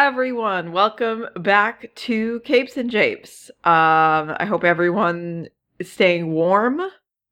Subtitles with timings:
[0.00, 0.72] Everyone.
[0.72, 3.50] Welcome back to Capes and Japes.
[3.64, 5.48] Um, I hope everyone
[5.78, 6.82] is staying warm.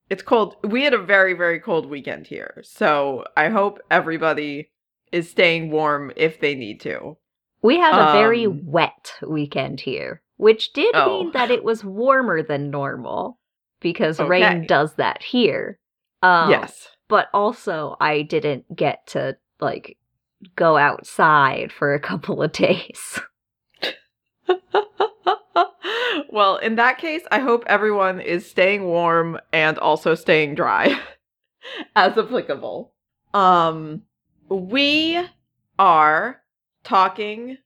[0.09, 0.57] It's cold.
[0.65, 4.71] We had a very, very cold weekend here, so I hope everybody
[5.13, 7.19] is staying warm if they need to.
[7.61, 11.07] We had a very Um, wet weekend here, which did Oh.
[11.07, 13.39] mean that it was warmer than normal
[13.81, 14.27] because Okay.
[14.31, 15.79] rain does that here.
[16.23, 16.89] Um, yes.
[17.09, 19.99] But also, I didn't get to, like,
[20.57, 23.21] go outside for a couple of days.
[26.31, 30.99] well, in that case, I hope everyone is staying warm and also staying dry
[31.97, 32.93] as applicable.
[33.33, 34.03] Um
[34.49, 35.21] we
[35.79, 36.41] are
[36.85, 37.59] talking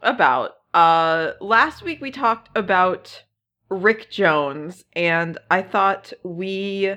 [0.00, 3.22] about uh last week we talked about
[3.68, 6.94] Rick Jones and I thought we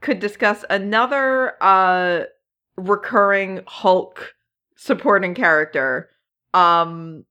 [0.00, 2.24] could discuss another uh
[2.76, 4.35] recurring Hulk
[4.76, 6.10] supporting character
[6.54, 7.24] um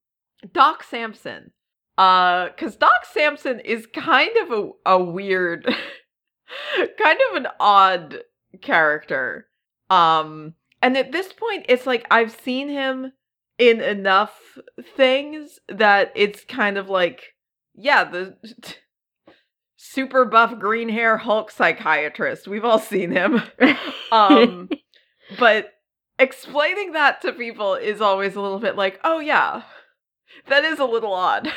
[0.52, 1.52] Doc Samson.
[1.98, 5.66] Uh, cause Doc Samson is kind of a, a weird,
[7.02, 8.20] kind of an odd
[8.62, 9.48] character.
[9.90, 13.14] Um, and at this point, it's like I've seen him
[13.58, 14.58] in enough
[14.98, 17.36] things that it's kind of like,
[17.73, 18.36] yeah, the
[19.78, 22.48] super buff green hair Hulk psychiatrist.
[22.48, 23.42] We've all seen him.
[24.12, 24.70] Um,
[25.40, 25.73] but
[26.19, 29.63] explaining that to people is always a little bit like, oh yeah,
[30.47, 31.52] that is a little odd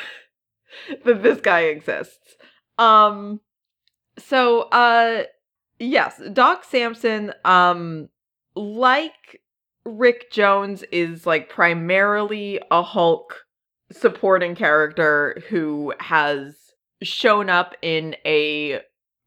[1.05, 2.35] that this guy exists.
[2.77, 3.41] Um,
[4.17, 5.23] so uh,
[5.79, 8.09] yes, Doc Samson, um,
[8.55, 9.41] like
[9.85, 13.45] Rick Jones, is like primarily a Hulk
[13.91, 16.55] supporting character who has
[17.01, 18.81] shown up in a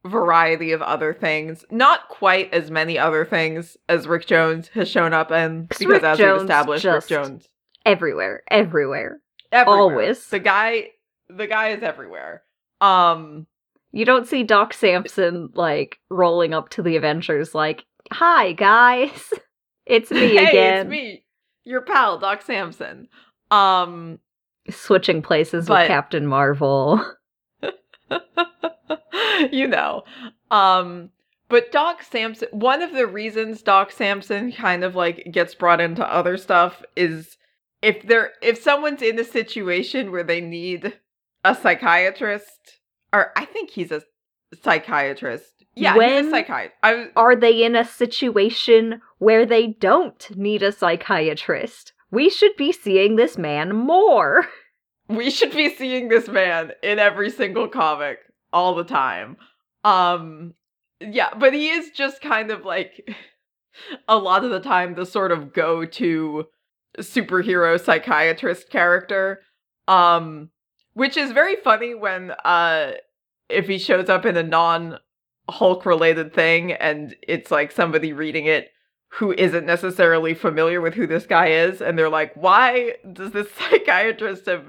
[0.05, 1.65] variety of other things.
[1.71, 5.93] Not quite as many other things as Rick Jones has shown up in, 'Cause because
[5.95, 7.49] Rick as Jones we've established, Rick Jones
[7.87, 9.21] everywhere, everywhere.
[9.53, 9.79] everywhere.
[9.81, 10.29] Always.
[10.29, 10.91] the guy,
[11.29, 12.43] the guy is everywhere.
[12.81, 13.47] Um,
[13.95, 19.33] You don't see Doc Samson, like, rolling up to the Avengers, like, hi, guys.
[19.85, 20.81] It's me hey, again.
[20.87, 21.25] it's me,
[21.65, 23.09] your pal, Doc Samson.
[23.51, 24.21] Um,
[24.71, 27.05] Switching places But- with Captain Marvel.
[29.53, 30.05] you know.
[30.51, 31.11] Um
[31.49, 36.05] but Doc Samson one of the reasons Doc Samson kind of like gets brought into
[36.07, 37.37] other stuff is
[37.83, 40.99] if they're if someone's in a situation where they need
[41.45, 42.79] a psychiatrist
[43.13, 44.03] or I think he's a
[44.63, 45.65] psychiatrist.
[45.75, 46.77] Yeah, he's When- a psychiatrist.
[46.83, 51.93] I Are they in a situation where they don't need a psychiatrist?
[52.11, 54.47] We should be seeing this man more.
[55.17, 58.19] we should be seeing this man in every single comic
[58.53, 59.37] all the time.
[59.85, 60.55] Um
[61.01, 63.09] yeah, but he is just kind of like
[64.09, 66.47] a lot of the time the sort of go-to
[66.99, 69.41] superhero psychiatrist character.
[69.89, 70.51] Um
[70.95, 72.93] which is very funny when uh
[73.49, 74.99] if he shows up in a non
[75.51, 78.71] Hulk related thing and it's like somebody reading it
[79.09, 83.51] who isn't necessarily familiar with who this guy is and they're like why does this
[83.59, 84.65] psychiatrist have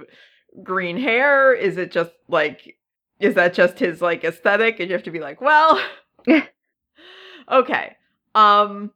[0.61, 1.53] green hair?
[1.53, 2.77] Is it just like
[3.19, 4.79] is that just his like aesthetic?
[4.79, 5.81] And you have to be like well.
[7.51, 7.95] Okay
[8.35, 8.91] um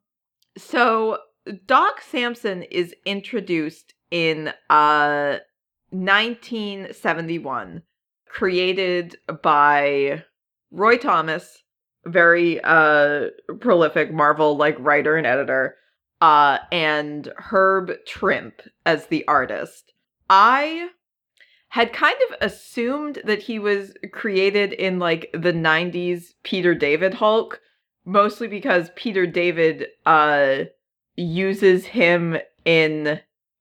[0.57, 1.17] so
[1.65, 5.37] doc samson is introduced in uh
[5.91, 7.81] 1971
[8.27, 10.23] created by
[10.71, 11.63] roy thomas
[12.05, 13.27] very uh
[13.59, 15.75] prolific marvel like writer and editor
[16.21, 19.93] uh and herb Trimpe as the artist.
[20.29, 20.89] I
[21.77, 27.61] had kind of assumed that he was created in like the 90s Peter David Hulk
[28.03, 30.63] mostly because Peter David uh
[31.15, 33.19] uses him in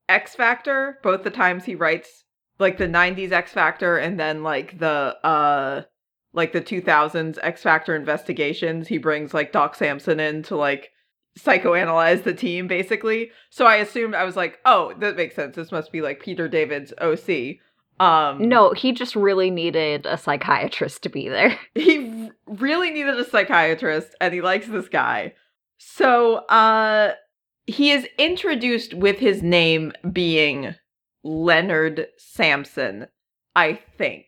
[0.08, 2.24] X Factor both the times he writes
[2.58, 5.82] like the 90s X Factor and then like the uh
[6.32, 8.88] like the 2000s X Factor investigations.
[8.88, 10.90] He brings like Doc Samson in to like
[11.38, 13.30] psychoanalyze the team basically.
[13.50, 15.54] So I assumed I was like oh that makes sense.
[15.54, 17.58] This must be like Peter David's OC
[18.00, 21.58] um No, he just really needed a psychiatrist to be there.
[21.74, 25.32] he really needed a psychiatrist and he likes this guy
[25.78, 27.12] so uh
[27.66, 30.74] he is introduced with his name being
[31.24, 33.08] leonard Samson,
[33.54, 34.26] i think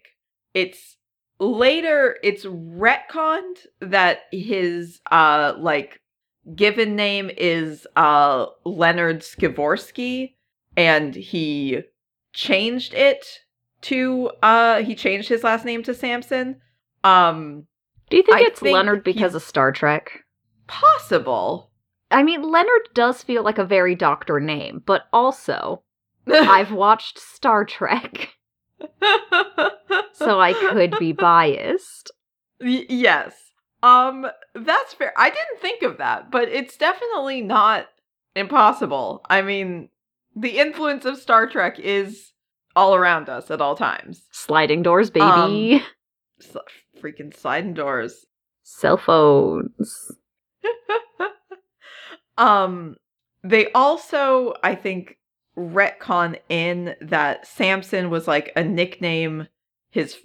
[0.54, 0.96] it's
[1.38, 6.00] later it's retconned that his uh like
[6.54, 10.34] given name is uh leonard Skivorski
[10.76, 11.82] and he
[12.32, 13.24] changed it
[13.82, 16.60] to uh he changed his last name to samson
[17.04, 17.66] um
[18.10, 20.24] Do you think I it's think Leonard because of Star Trek?
[20.66, 21.70] possible
[22.10, 25.82] I mean, Leonard does feel like a very doctor name, but also
[26.26, 28.30] I've watched Star Trek,
[30.12, 32.10] so I could be biased.
[32.60, 33.34] Y- yes.
[33.82, 35.12] Um, that's fair.
[35.16, 37.86] I didn't think of that, but it's definitely not
[38.34, 39.20] impossible.
[39.28, 39.90] I mean,
[40.34, 42.32] the influence of Star Trek is
[42.76, 44.22] all around us at all times.
[44.30, 45.82] Sliding doors, baby.
[46.40, 46.56] S-
[47.02, 48.26] freaking sliding doors.
[48.62, 50.12] Cell phones.
[52.38, 52.96] Um,
[53.42, 55.18] they also, I think,
[55.56, 59.48] retcon in that Samson was like a nickname
[59.90, 60.16] his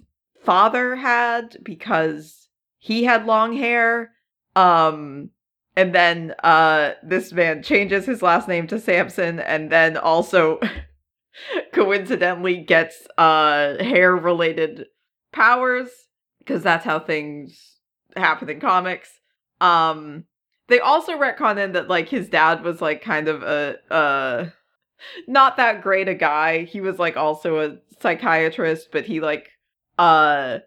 [0.44, 2.48] father had because
[2.78, 4.12] he had long hair.
[4.56, 5.32] Um,
[5.76, 10.60] and then uh, this man changes his last name to Samson, and then also
[11.74, 14.86] coincidentally gets uh hair related
[15.32, 15.90] powers
[16.40, 17.80] because that's how things
[18.16, 19.10] happen in comics.
[19.62, 20.26] Um,
[20.68, 24.50] they also retcon in that like his dad was like kind of a uh
[25.28, 26.64] not that great a guy.
[26.64, 29.50] He was like also a psychiatrist, but he like
[29.98, 30.60] uh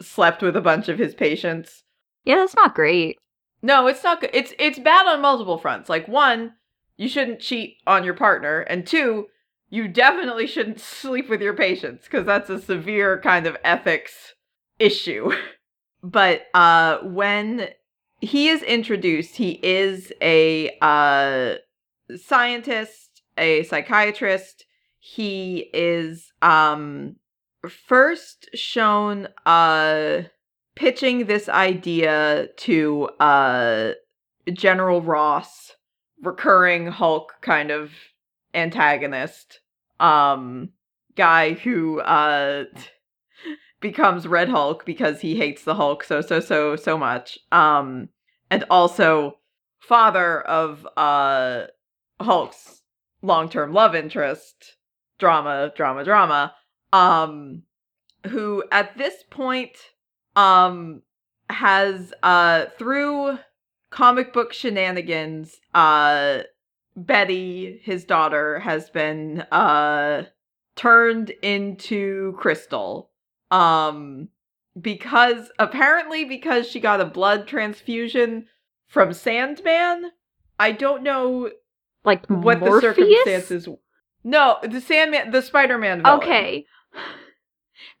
[0.00, 1.84] slept with a bunch of his patients.
[2.24, 3.18] Yeah, that's not great.
[3.62, 4.30] No, it's not good.
[4.32, 5.88] It's it's bad on multiple fronts.
[5.88, 6.54] Like one,
[6.96, 9.26] you shouldn't cheat on your partner, and two,
[9.72, 14.34] you definitely shouldn't sleep with your patients because that's a severe kind of ethics
[14.78, 15.32] issue.
[16.02, 17.68] but uh when
[18.20, 21.54] he is introduced, he is a uh
[22.16, 24.66] scientist, a psychiatrist.
[24.98, 27.16] He is um
[27.66, 30.24] first shown uh
[30.74, 33.92] pitching this idea to uh
[34.52, 35.76] General Ross,
[36.20, 37.92] recurring Hulk kind of
[38.54, 39.60] antagonist,
[40.00, 40.70] um
[41.16, 42.64] guy who uh
[43.80, 47.38] becomes Red Hulk because he hates the Hulk so so so so much.
[47.50, 48.08] Um
[48.50, 49.38] and also
[49.80, 51.66] father of uh
[52.20, 52.82] Hulk's
[53.22, 54.76] long-term love interest,
[55.18, 56.54] drama drama drama,
[56.92, 57.62] um
[58.28, 59.76] who at this point
[60.36, 61.02] um
[61.50, 63.38] has uh through
[63.90, 66.38] comic book shenanigans uh
[66.96, 70.24] Betty his daughter has been uh
[70.76, 73.10] turned into Crystal
[73.50, 74.28] um
[74.80, 78.46] because apparently because she got a blood transfusion
[78.88, 80.10] from Sandman
[80.58, 81.50] I don't know
[82.04, 82.82] Like what Morpheus?
[82.82, 83.68] the circumstances
[84.24, 86.20] no the Sandman the Spider-Man villain.
[86.22, 86.66] Okay.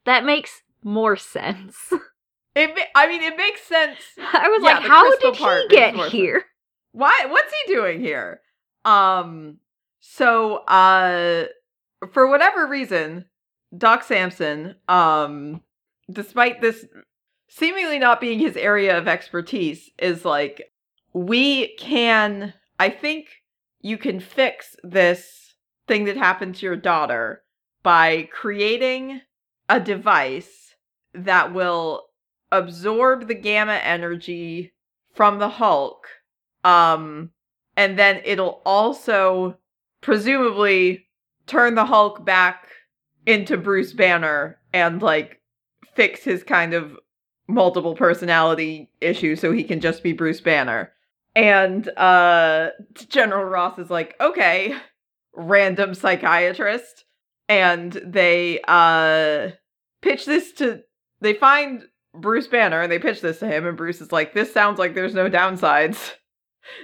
[0.04, 1.76] That makes more sense.
[2.56, 6.04] it I mean it makes sense I was Yeah, like, how did he get more
[6.04, 6.12] sense.
[6.12, 6.44] here?
[6.92, 8.40] why what's he doing here
[8.84, 9.58] um
[10.00, 11.44] so uh
[12.12, 13.24] for whatever reason
[13.76, 15.60] doc samson um
[16.10, 16.84] despite this
[17.48, 20.70] seemingly not being his area of expertise is like
[21.12, 23.28] we can i think
[23.80, 25.54] you can fix this
[25.86, 27.42] thing that happened to your daughter
[27.82, 29.20] by creating
[29.68, 30.74] a device
[31.14, 32.06] that will
[32.50, 34.72] absorb the gamma energy
[35.14, 36.06] from the hulk
[36.64, 37.30] um
[37.76, 39.56] and then it'll also
[40.00, 41.06] presumably
[41.46, 42.68] turn the hulk back
[43.26, 45.40] into bruce banner and like
[45.94, 46.96] fix his kind of
[47.48, 50.92] multiple personality issue so he can just be bruce banner.
[51.34, 52.70] And uh
[53.08, 54.74] general ross is like okay
[55.34, 57.04] random psychiatrist.
[57.48, 59.50] And they uh
[60.00, 60.82] pitch this to
[61.20, 64.52] they find bruce banner and they pitch this to him and bruce is like this
[64.52, 66.12] sounds like there's no downsides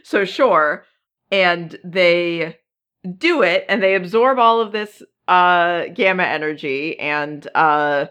[0.03, 0.85] so sure
[1.31, 2.57] and they
[3.17, 8.07] do it and they absorb all of this uh gamma energy and uh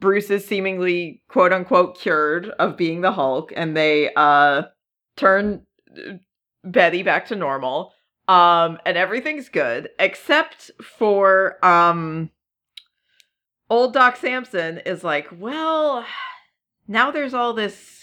[0.00, 4.62] bruce is seemingly quote unquote cured of being the hulk and they uh
[5.16, 5.64] turn
[5.96, 6.14] uh,
[6.64, 7.92] betty back to normal
[8.28, 12.30] um and everything's good except for um
[13.68, 16.04] old doc samson is like well
[16.88, 18.02] now there's all this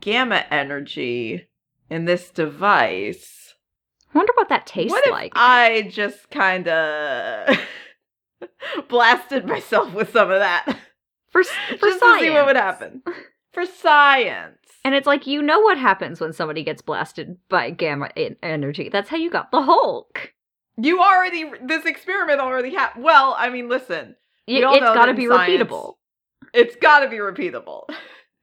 [0.00, 1.48] gamma energy
[1.92, 3.54] in this device.
[4.14, 5.32] I wonder what that tastes what if like.
[5.36, 7.58] I just kind of
[8.88, 10.64] blasted myself with some of that
[11.30, 11.42] for
[11.78, 12.20] for just science.
[12.20, 13.02] to see what would happen
[13.52, 14.58] for science?
[14.84, 18.88] And it's like you know what happens when somebody gets blasted by gamma en- energy.
[18.88, 20.32] That's how you got the Hulk.
[20.76, 23.04] You already this experiment already happened.
[23.04, 24.16] Well, I mean, listen,
[24.48, 25.94] Y- We all it's got to be science- repeatable.
[26.52, 27.84] it's got to be repeatable.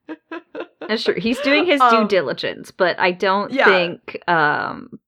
[0.89, 1.15] That's true.
[1.17, 3.65] He's doing his due Um, diligence, but I don't yeah.
[3.65, 4.99] think um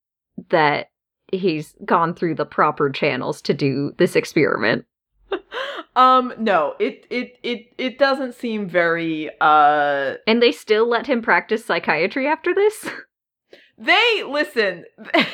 [0.50, 0.88] that
[1.32, 4.86] he's gone through the proper channels to do this experiment.
[5.96, 11.22] um, no, it it it it doesn't seem very uh And they still let him
[11.22, 12.88] practice psychiatry after this?
[13.78, 14.86] They listen.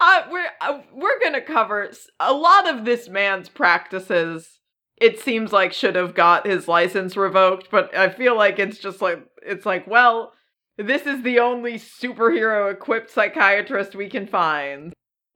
[0.00, 4.58] Uh, we're uh, we're gonna cover a lot of this man's practices.
[4.96, 9.02] It seems like should have got his license revoked, but I feel like it's just
[9.02, 10.32] like it's like well,
[10.76, 14.92] this is the only superhero equipped psychiatrist we can find.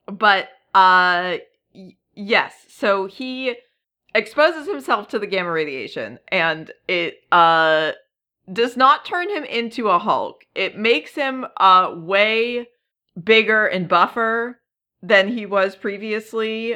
[0.07, 1.37] But uh,
[1.73, 3.55] y- yes, so he
[4.13, 7.91] exposes himself to the gamma radiation, and it uh
[8.51, 10.45] does not turn him into a Hulk.
[10.53, 12.67] It makes him uh way
[13.21, 14.59] bigger and buffer
[15.01, 16.75] than he was previously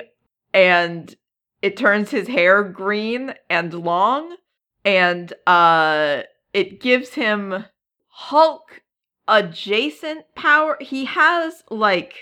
[0.54, 1.16] and
[1.62, 4.36] it turns his hair green and long
[4.86, 6.22] and uh
[6.54, 7.66] it gives him
[8.08, 8.82] hulk
[9.28, 12.14] adjacent power he has like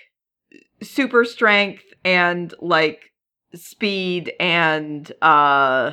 [0.82, 3.14] super strength and like
[3.56, 5.92] speed and uh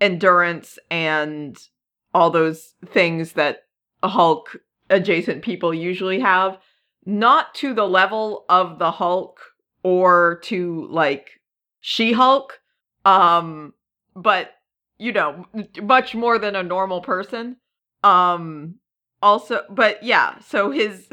[0.00, 1.68] endurance and
[2.14, 3.64] all those things that
[4.04, 4.56] hulk
[4.90, 6.58] adjacent people usually have
[7.04, 9.40] not to the level of the Hulk
[9.82, 11.40] or to like
[11.80, 12.60] She Hulk,
[13.04, 13.74] um,
[14.14, 14.52] but
[14.98, 15.46] you know,
[15.82, 17.56] much more than a normal person.
[18.02, 18.76] Um,
[19.20, 21.08] also, but yeah, so his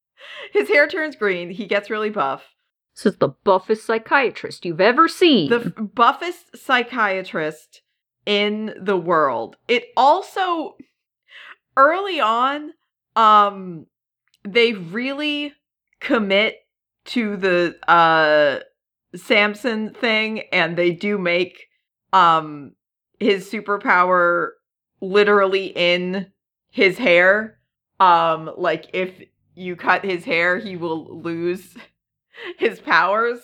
[0.52, 1.50] his hair turns green.
[1.50, 2.44] He gets really buff.
[2.94, 5.48] This is the buffest psychiatrist you've ever seen.
[5.48, 7.80] The f- buffest psychiatrist
[8.26, 9.56] in the world.
[9.66, 10.76] It also
[11.76, 12.72] early on,
[13.16, 13.86] um,
[14.44, 15.54] they really
[16.00, 16.56] commit
[17.04, 18.60] to the uh
[19.14, 21.66] Samson thing and they do make
[22.12, 22.72] um
[23.20, 24.50] his superpower
[25.00, 26.31] literally in
[26.72, 27.58] his hair.
[28.00, 29.12] Um like if
[29.54, 31.76] you cut his hair, he will lose
[32.58, 33.38] his powers.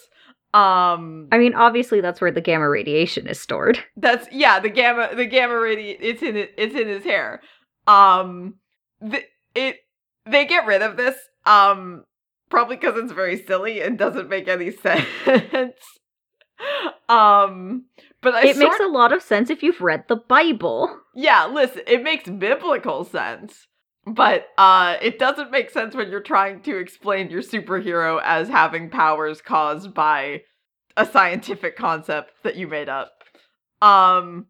[0.55, 3.79] Um I mean, obviously, that's where the gamma radiation is stored.
[3.97, 7.41] that's yeah, the gamma the gamma radi it's in it, it's in his hair.
[7.87, 8.55] Um
[9.01, 9.23] the,
[9.55, 9.77] it
[10.27, 11.17] they get rid of this
[11.47, 12.05] um
[12.51, 15.07] probably cuz it's very silly and doesn't make any sense.
[17.09, 17.85] um
[18.23, 21.01] but I it makes a lot of sense if you've read the Bible.
[21.15, 23.67] yeah, listen, it makes biblical sense.
[24.07, 28.91] But uh it doesn't make sense when you're trying to explain your superhero as having
[28.91, 30.43] powers caused by
[30.97, 33.13] a scientific concept that you made up.
[33.83, 34.47] Um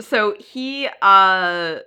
[0.00, 1.80] so he uh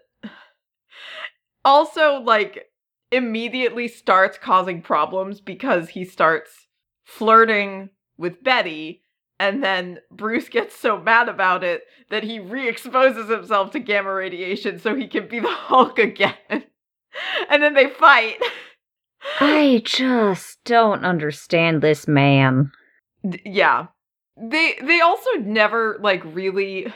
[1.66, 2.66] also like
[3.12, 6.68] immediately starts causing problems because he starts
[7.04, 9.02] flirting with Betty
[9.40, 14.80] and then Bruce gets so mad about it that he re-exposes himself to gamma radiation
[14.80, 16.34] so he can be the Hulk again.
[17.50, 18.38] and then they fight.
[19.40, 22.72] I just don't understand this man.
[23.28, 23.88] D- yeah.
[24.40, 26.94] They they also never like really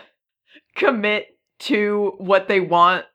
[0.76, 1.28] commit
[1.60, 3.06] to what they want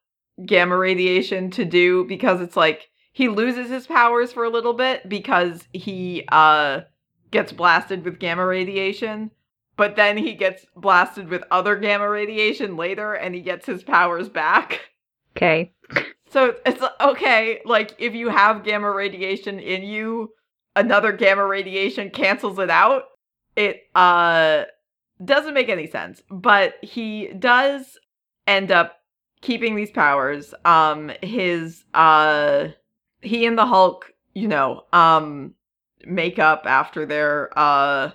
[0.45, 5.09] gamma radiation to do because it's like he loses his powers for a little bit
[5.09, 6.81] because he uh
[7.31, 9.31] gets blasted with gamma radiation
[9.77, 14.29] but then he gets blasted with other gamma radiation later and he gets his powers
[14.29, 14.91] back
[15.37, 15.73] Okay.
[16.31, 20.33] so it's okay like if you have gamma radiation in you
[20.75, 23.05] another gamma radiation cancels it out
[23.55, 24.65] it uh
[25.25, 27.99] doesn't make any sense but he does
[28.47, 28.97] end up
[29.41, 32.69] keeping these powers um his uh
[33.23, 35.55] he and the hulk you know um
[36.07, 38.11] make up after their uh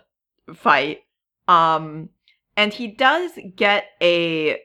[0.56, 1.00] fight
[1.48, 2.10] um
[2.58, 4.60] and he does get a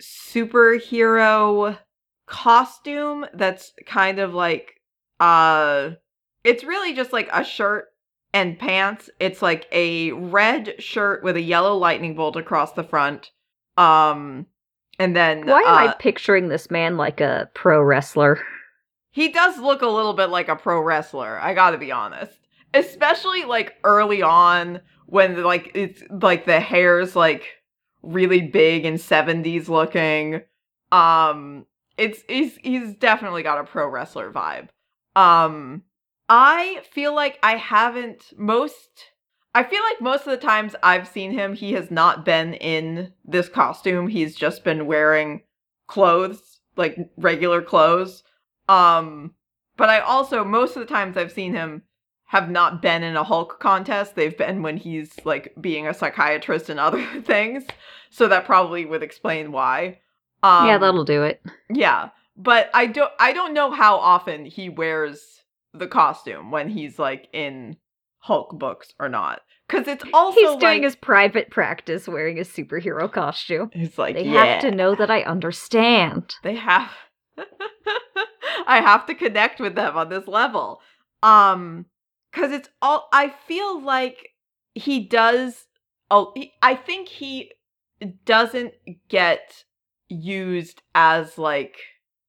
[0.00, 1.78] superhero
[2.26, 4.80] costume that's kind of like
[5.18, 5.90] uh
[6.44, 7.88] it's really just like a shirt
[8.32, 9.10] and pants.
[9.18, 13.30] It's like a red shirt with a yellow lightning bolt across the front.
[13.76, 14.46] Um
[14.98, 18.40] and then Why am uh, I picturing this man like a pro wrestler?
[19.12, 22.38] he does look a little bit like a pro wrestler, I got to be honest.
[22.74, 27.44] Especially like early on when like it's like the hair's like
[28.02, 30.42] really big and 70s looking.
[30.92, 31.66] Um
[31.98, 34.68] it's he's he's definitely got a pro wrestler vibe.
[35.16, 35.82] Um
[36.28, 39.10] I feel like I haven't most
[39.52, 43.12] I feel like most of the times I've seen him he has not been in
[43.24, 44.06] this costume.
[44.06, 45.42] He's just been wearing
[45.88, 48.22] clothes, like regular clothes.
[48.68, 49.34] Um
[49.76, 51.82] but I also most of the times I've seen him
[52.30, 54.14] have not been in a Hulk contest.
[54.14, 57.64] They've been when he's like being a psychiatrist and other things.
[58.10, 59.98] So that probably would explain why.
[60.44, 61.42] Um, yeah, that'll do it.
[61.68, 65.42] yeah, but I don't I don't know how often he wears
[65.74, 67.76] the costume when he's like in
[68.20, 69.40] Hulk books or not.
[69.68, 73.70] Cuz it's also He's doing like, his private practice wearing a superhero costume.
[73.72, 76.34] It's like They yeah, have to know that I understand.
[76.44, 76.90] They have
[78.66, 80.80] I have to connect with them on this level.
[81.24, 81.86] Um
[82.32, 84.30] cuz it's all I feel like
[84.74, 85.66] he does
[86.10, 87.52] oh I think he
[88.24, 88.74] doesn't
[89.08, 89.64] get
[90.08, 91.76] used as like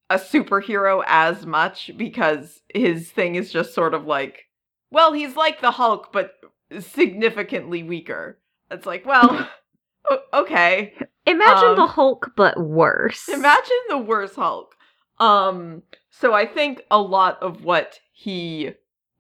[0.09, 4.47] a superhero as much because his thing is just sort of like
[4.91, 6.33] well, he's like the Hulk but
[6.79, 8.37] significantly weaker.
[8.69, 9.49] It's like, well,
[10.33, 10.93] okay.
[11.25, 13.29] Imagine Um, the Hulk, but worse.
[13.29, 14.75] Imagine the worse Hulk.
[15.19, 18.71] Um, so I think a lot of what he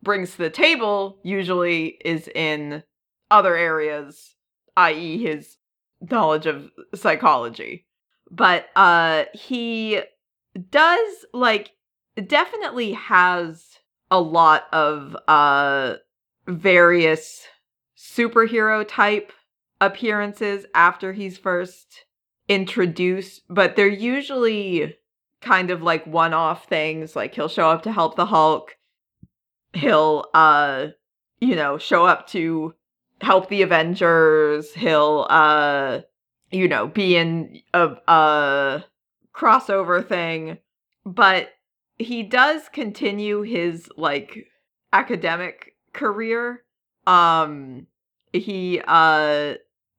[0.03, 2.83] brings to the table usually is in
[3.29, 4.35] other areas,
[4.77, 5.57] i.e., his
[6.09, 7.85] knowledge of psychology.
[8.29, 10.01] But uh, he
[10.69, 11.71] does like
[12.27, 13.77] definitely has
[14.09, 15.95] a lot of uh
[16.47, 17.45] various
[17.97, 19.31] superhero type
[19.79, 22.05] appearances after he's first
[22.47, 24.95] introduced, but they're usually
[25.41, 27.15] kind of like one off things.
[27.15, 28.75] Like he'll show up to help the Hulk.
[29.73, 30.87] He'll uh
[31.39, 32.75] you know, show up to
[33.21, 34.73] help the Avengers.
[34.73, 36.01] He'll uh
[36.51, 38.83] you know, be in a a
[39.33, 40.57] crossover thing.
[41.05, 41.49] But
[41.97, 44.47] he does continue his like
[44.93, 46.63] academic career.
[47.07, 47.87] Um
[48.33, 49.55] he uh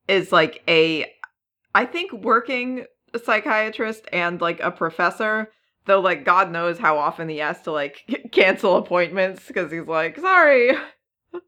[0.07, 1.05] is like a
[1.75, 2.85] I think working
[3.23, 5.51] psychiatrist and like a professor,
[5.85, 10.17] though like God knows how often he has to like cancel appointments because he's like,
[10.19, 10.71] sorry,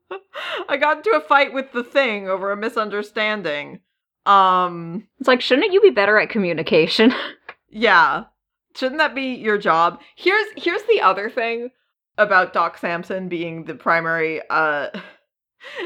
[0.70, 3.82] I got into a fight with the thing over a misunderstanding.
[4.26, 7.14] Um, It's like, shouldn't you be better at communication?
[7.70, 8.26] yeah,
[8.76, 10.00] shouldn't that be your job?
[10.16, 11.70] Here's here's the other thing
[12.18, 14.88] about Doc Samson being the primary uh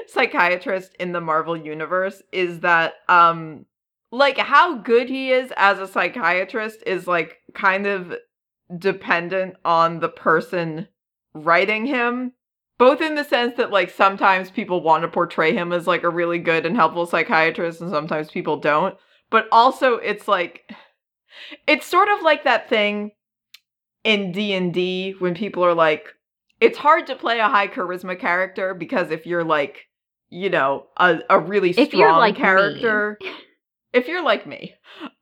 [0.07, 3.65] psychiatrist in the Marvel universe is that um
[4.11, 8.15] like how good he is as a psychiatrist is like kind of
[8.77, 10.87] dependent on the person
[11.33, 12.33] writing him
[12.77, 16.09] both in the sense that like sometimes people want to portray him as like a
[16.09, 18.95] really good and helpful psychiatrist and sometimes people don't
[19.29, 20.71] but also it's like
[21.67, 23.11] it's sort of like that thing
[24.03, 26.07] in D&D when people are like
[26.61, 29.87] it's hard to play a high charisma character because if you're like
[30.29, 32.41] you know a, a really strong If you're like me.
[32.41, 33.19] character
[33.93, 34.73] if you're like me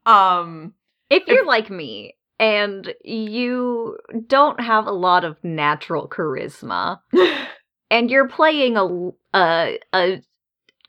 [0.05, 0.73] um
[1.09, 3.97] If you're like me and you
[4.27, 6.99] don't have a lot of natural charisma,
[7.91, 8.85] and you're playing a
[9.37, 10.21] a, a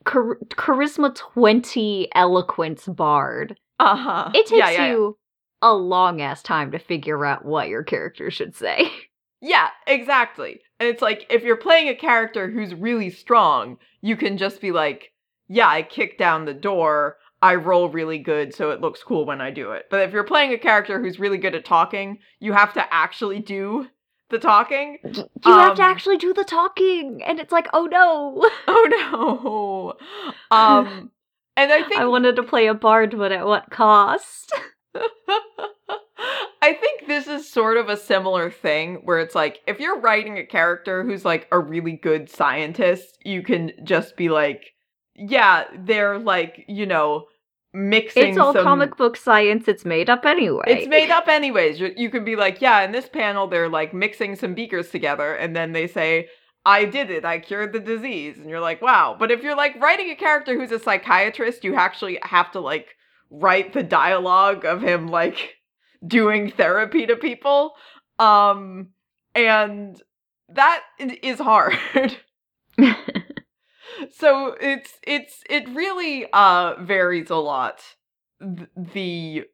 [0.08, 4.90] char- charisma 20 eloquence bard, uh-huh it takes Yeah, yeah, yeah.
[4.92, 5.18] you
[5.62, 8.90] a long ass time to figure out what your character should say.
[9.40, 10.60] Yeah, exactly.
[10.80, 14.72] And it's like if you're playing a character who's really strong, you can just be
[14.72, 15.12] like,
[15.46, 17.18] yeah, I kick down the door.
[17.40, 19.86] I roll really good, so it looks cool when I do it.
[19.90, 23.38] But if you're playing a character who's really good at talking, you have to actually
[23.40, 23.86] do
[24.30, 24.98] the talking.
[25.04, 28.48] you have to Um, actually do the talking, and it's like, oh no.
[28.66, 29.96] Oh
[30.50, 30.56] no.
[30.56, 31.10] Um
[31.56, 34.52] and I think I wanted to play a bard, but at what cost?
[36.60, 40.36] I think this is sort of a similar thing where it's like if you're writing
[40.38, 44.72] a character who's like a really good scientist, you can just be like,
[45.18, 47.26] yeah, they're like, you know,
[47.74, 49.68] mixing It's all some comic book science.
[49.68, 50.64] It's made up anyway.
[50.66, 51.80] It's made up anyways.
[51.80, 55.34] You, you can be like, yeah, in this panel they're like mixing some beakers together
[55.34, 56.28] and then they say
[56.64, 57.24] I did it.
[57.24, 58.38] I cured the disease.
[58.38, 59.16] And you're like, wow.
[59.18, 62.96] But if you're like writing a character who's a psychiatrist, you actually have to like
[63.30, 65.56] write the dialogue of him like
[66.06, 67.72] doing therapy to people.
[68.18, 68.88] Um
[69.34, 70.00] and
[70.50, 70.82] that
[71.22, 71.76] is hard.
[74.10, 77.80] so it's it's it really uh varies a lot
[78.40, 79.44] th- the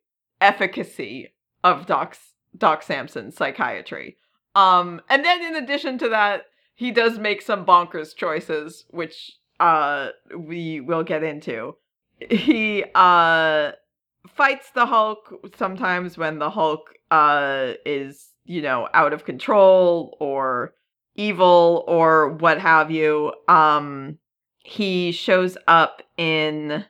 [0.41, 2.17] efficacy of Doc
[2.57, 4.17] Doc Samson's psychiatry.
[4.55, 6.43] Um and then in addition to that,
[6.75, 11.77] he does make some bonkers choices which uh we will get into.
[12.31, 13.73] He uh
[14.29, 20.75] fights the Hulk sometimes when the Hulk uh is, you know, out of control or
[21.17, 23.33] evil or what have you.
[23.49, 24.19] Um
[24.65, 26.85] he shows up in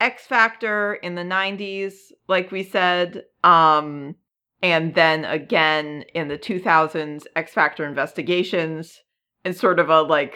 [0.00, 1.94] X Factor in the 90s,
[2.28, 3.24] like we said.
[3.42, 4.16] Um
[4.62, 9.00] and then again in the 2000s X Factor investigations
[9.44, 10.34] and sort of a like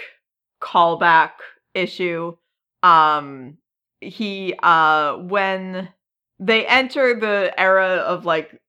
[0.63, 1.33] callback
[1.75, 2.37] issue.
[2.83, 3.59] Um
[4.01, 5.89] he uh when
[6.39, 8.61] they enter the era of like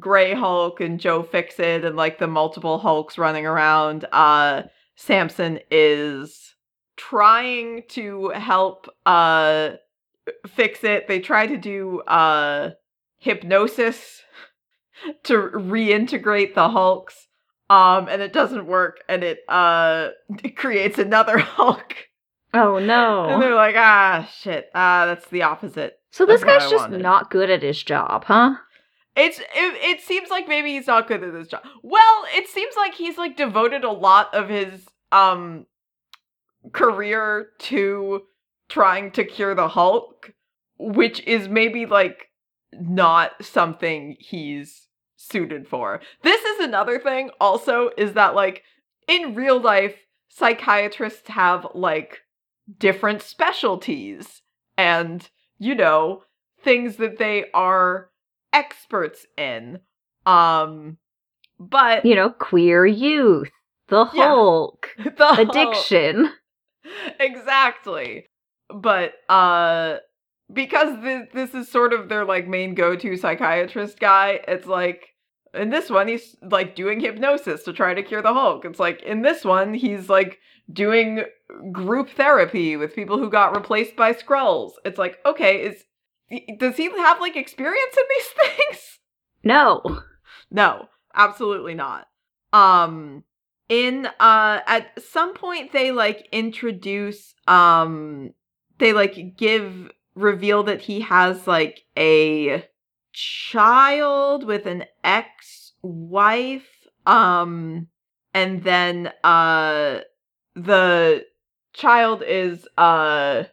[0.00, 4.64] Gray Hulk and Joe Fixit and like the multiple Hulks running around, uh
[4.96, 6.56] Samson is
[6.98, 9.70] trying to help uh
[10.46, 11.08] fix it.
[11.08, 12.70] They try to do uh
[13.18, 14.22] hypnosis
[15.24, 17.28] to reintegrate the Hulks.
[17.70, 20.08] Um, and it doesn't work, and it uh
[20.44, 21.94] it creates another Hulk.
[22.54, 23.28] Oh no.
[23.28, 24.70] And they're like, ah, shit.
[24.74, 26.00] Ah, that's the opposite.
[26.10, 27.02] So this guy's just wanted.
[27.02, 28.54] not good at his job, huh?
[29.14, 31.62] It's it, it seems like maybe he's not good at his job.
[31.82, 35.66] Well, it seems like he's like devoted a lot of his um
[36.72, 38.22] career to
[38.68, 40.32] trying to cure the Hulk,
[40.78, 42.26] which is maybe like
[42.72, 46.00] not something he's suited for.
[46.22, 48.62] This is another thing also is that like
[49.06, 49.94] in real life
[50.28, 52.18] psychiatrists have like
[52.78, 54.42] different specialties
[54.76, 56.22] and you know
[56.62, 58.10] things that they are
[58.52, 59.78] experts in.
[60.26, 60.98] Um,
[61.58, 63.50] but You know, queer youth,
[63.88, 64.26] the Yeah.
[64.28, 66.30] Hulk, the whole- addiction.
[67.20, 68.26] exactly.
[68.68, 69.98] But uh,
[70.52, 75.14] because this this is sort of their like main go to psychiatrist guy, it's like
[75.54, 78.64] in this one he's like doing hypnosis to try to cure the Hulk.
[78.64, 80.38] It's like in this one he's like
[80.72, 81.24] doing
[81.72, 84.72] group therapy with people who got replaced by Skrulls.
[84.84, 85.84] It's like okay, is
[86.58, 88.98] does he have like experience in these things?
[89.44, 89.82] No.
[90.50, 92.06] No, absolutely not.
[92.52, 93.24] Um
[93.68, 98.32] in uh at some point they like introduce um
[98.78, 102.64] they like give reveal that he has like a
[103.12, 106.68] child with an ex-wife
[107.06, 107.86] um
[108.34, 109.98] and then uh
[110.54, 111.24] the
[111.72, 113.44] child is uh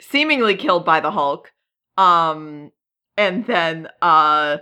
[0.00, 1.52] seemingly killed by the Hulk
[1.96, 2.72] um
[3.16, 4.58] and then uh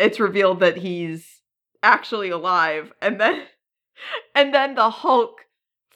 [0.00, 1.42] it's revealed that he's
[1.82, 3.44] actually alive and then
[4.34, 5.46] and then the hulk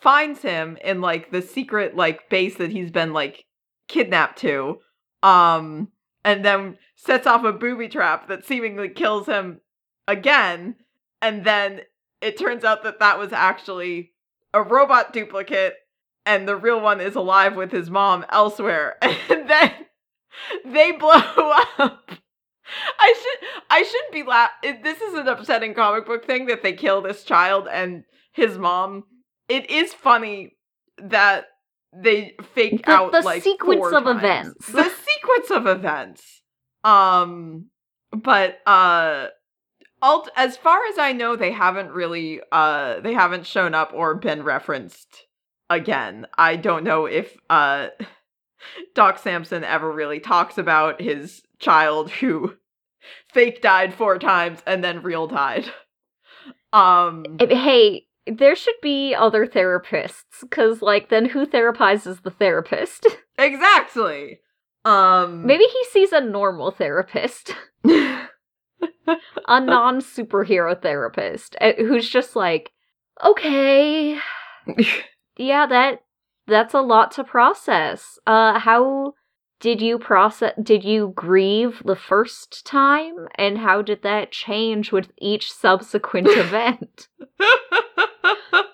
[0.01, 3.45] finds him in like the secret like base that he's been like
[3.89, 4.79] kidnapped to
[5.23, 5.89] um
[6.25, 9.61] and then sets off a booby trap that seemingly kills him
[10.07, 10.77] again.
[11.21, 11.81] And then
[12.21, 14.13] it turns out that that was actually
[14.55, 15.75] a robot duplicate
[16.25, 18.97] and the real one is alive with his mom elsewhere.
[19.29, 19.73] And then
[20.65, 21.13] they blow
[21.79, 22.11] up
[22.99, 24.49] I should I shouldn't be la-
[24.83, 29.05] This is an upsetting comic book thing that they kill this child and his mom.
[29.49, 30.57] It is funny
[30.99, 31.47] that
[31.95, 34.19] they fake The- out the like sequence of times.
[34.19, 34.67] events.
[34.69, 36.43] The sequence of events.
[36.85, 37.67] Um,
[38.11, 39.29] but uh,
[40.01, 44.15] alt as far as I know, they haven't really uh they haven't shown up or
[44.15, 45.27] been referenced
[45.71, 46.27] again.
[46.37, 47.89] I don't know if uh
[48.95, 52.55] Doc Samson ever really talks about his child who
[53.33, 55.67] fake died four times and then real died.
[56.73, 63.07] Um Hey, there should be other therapists, because, like, then who therapizes the therapist?
[63.39, 64.41] exactly.
[64.85, 68.29] Um Maybe he sees a normal therapist, a
[69.49, 72.73] non superhero therapist, eh, who's just like,
[73.25, 74.19] okay,
[75.37, 76.03] yeah, that
[76.47, 78.19] that's a lot to process.
[78.27, 79.15] Uh, how
[79.63, 80.53] did you process?
[80.61, 87.07] Did you grieve the first time, and how did that change with each subsequent event?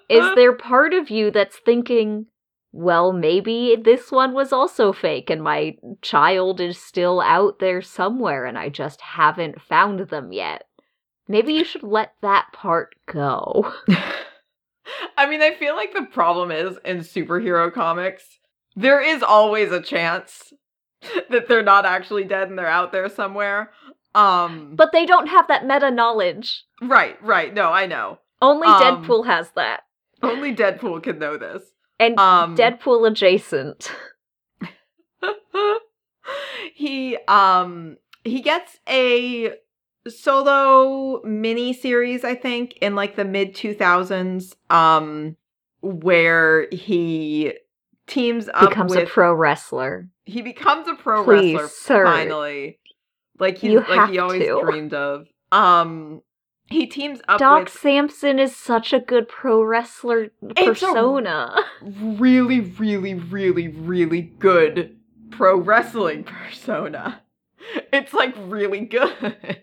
[0.09, 2.25] Is there part of you that's thinking,
[2.73, 8.47] well, maybe this one was also fake, and my child is still out there somewhere,
[8.47, 10.65] and I just haven't found them yet?
[11.29, 13.75] Maybe you should let that part go.
[15.19, 18.25] I mean, I feel like the problem is in superhero comics,
[18.75, 20.55] there is always a chance
[21.31, 23.71] that they're not actually dead and they're out there somewhere.
[24.15, 26.65] Um But they don't have that meta knowledge.
[26.83, 27.53] right, right.
[27.53, 28.19] No, I know.
[28.41, 29.83] Only Um, Deadpool has that.
[30.23, 31.63] Only Deadpool can know this.
[32.01, 33.93] And Um Deadpool adjacent.
[36.75, 39.53] he um he gets a
[40.07, 45.37] solo mini series i think in like the mid 2000s um
[45.81, 47.53] where he
[48.09, 50.09] teams up Becomes with a pro wrestler.
[50.25, 52.05] he becomes a pro Please, wrestler sir.
[52.05, 52.79] finally
[53.39, 54.61] like he's You like he always to.
[54.63, 56.23] dreamed of um
[56.71, 61.57] he teams up Doc with Samson is such a good pro wrestler persona.
[61.83, 64.97] really, really, really, really good
[65.31, 67.23] pro wrestling persona.
[67.93, 69.63] It's like really good.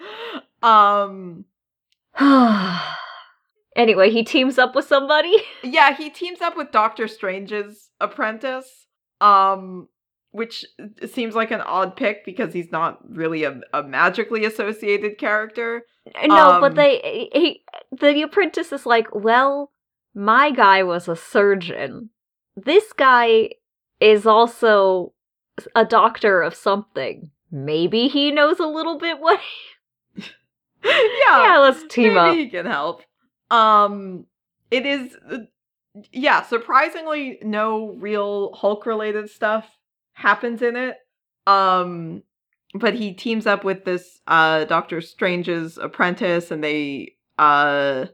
[0.62, 1.44] um
[3.76, 5.36] anyway, he teams up with somebody.
[5.62, 8.86] yeah, he teams up with Doctor Strange's apprentice.
[9.20, 9.88] Um
[10.36, 10.66] which
[11.10, 15.86] seems like an odd pick because he's not really a, a magically associated character.
[16.26, 19.72] No, Um, but they he the apprentice is like, well,
[20.14, 22.10] my guy was a surgeon.
[22.54, 23.50] This guy
[23.98, 25.14] is also
[25.74, 27.30] a doctor of something.
[27.50, 29.40] Maybe he knows a little bit what.
[30.16, 30.24] yeah,
[30.84, 32.28] yeah, let's team up.
[32.28, 32.44] maybe up.
[32.44, 33.02] he can help.
[33.50, 34.26] Um,
[34.70, 35.38] it is, uh,
[36.12, 39.66] yeah, surprisingly, no real Hulk related stuff
[40.14, 40.96] happens in it.
[41.46, 42.22] Um,
[42.74, 48.06] but he teams up with this uh Doctor Strange's apprentice, and they uh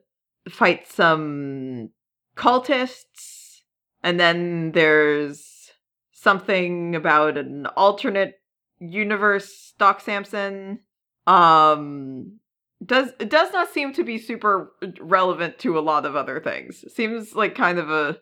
[0.48, 1.90] fight some
[2.36, 3.60] cultists,
[4.02, 5.70] and then there's
[6.12, 8.34] something about an alternate
[8.78, 10.80] universe Doc Samson.
[11.26, 12.38] Um
[12.84, 16.84] does it does not seem to be super relevant to a lot of other things.
[16.94, 18.18] Seems like kind of a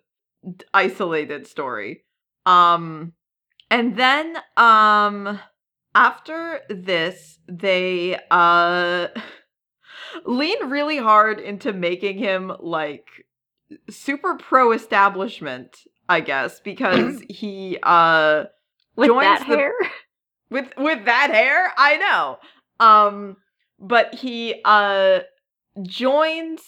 [0.74, 2.04] isolated story.
[2.46, 3.12] Um
[3.70, 5.38] and then um
[5.94, 9.08] after this they uh
[10.24, 13.06] lean really hard into making him like
[13.88, 15.76] super pro establishment,
[16.08, 18.44] I guess, because he uh
[18.96, 19.72] With joins that the- hair?
[20.50, 22.38] with with that hair i know
[22.84, 23.36] um
[23.80, 25.20] but he uh
[25.82, 26.60] joins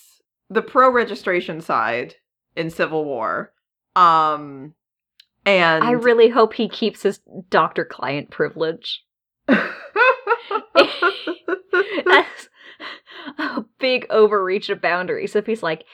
[0.50, 2.14] the pro registration side
[2.56, 3.52] in civil war
[3.96, 4.74] um
[5.44, 7.20] and I really hope he keeps his
[7.50, 9.02] doctor client privilege.
[9.46, 9.68] That's
[13.38, 15.36] a big overreach of boundaries.
[15.36, 15.84] If he's like,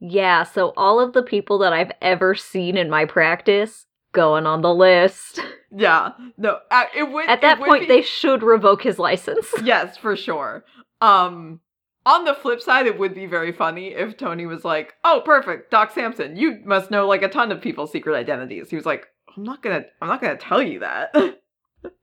[0.00, 4.62] yeah, so all of the people that I've ever seen in my practice going on
[4.62, 5.40] the list.
[5.70, 9.46] yeah no uh, it would At that would point, be- they should revoke his license.
[9.64, 10.64] yes for sure
[11.00, 11.60] um
[12.06, 15.70] on the flip side it would be very funny if tony was like oh perfect
[15.70, 19.06] doc samson you must know like a ton of people's secret identities he was like
[19.36, 21.12] i'm not gonna i'm not gonna tell you that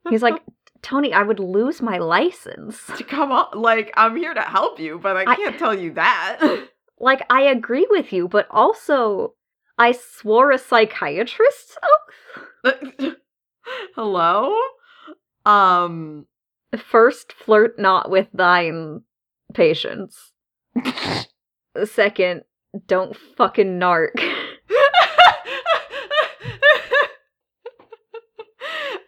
[0.09, 0.39] He's like,
[0.83, 2.77] Tony, I would lose my license.
[3.07, 6.39] Come on, like I'm here to help you, but I I- can't tell you that.
[6.99, 9.33] Like, I agree with you, but also,
[9.77, 11.77] I swore a psychiatrist's
[12.63, 13.15] oath.
[13.95, 14.55] Hello?
[15.45, 16.25] Um
[16.77, 19.01] First, flirt not with thine
[19.53, 20.31] patients.
[21.83, 22.43] Second,
[22.87, 24.11] don't fucking narc.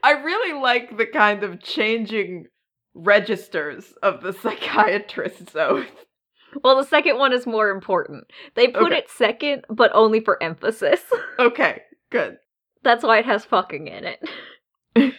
[0.06, 2.48] I really like the kind of changing
[2.94, 6.06] registers of the psychiatrist's oath.
[6.64, 8.26] Well, the second one is more important.
[8.56, 8.98] They put Okay.
[8.98, 11.02] it second, but only for emphasis.
[11.40, 12.38] Okay, good.
[12.84, 14.20] That's why it has fucking in it.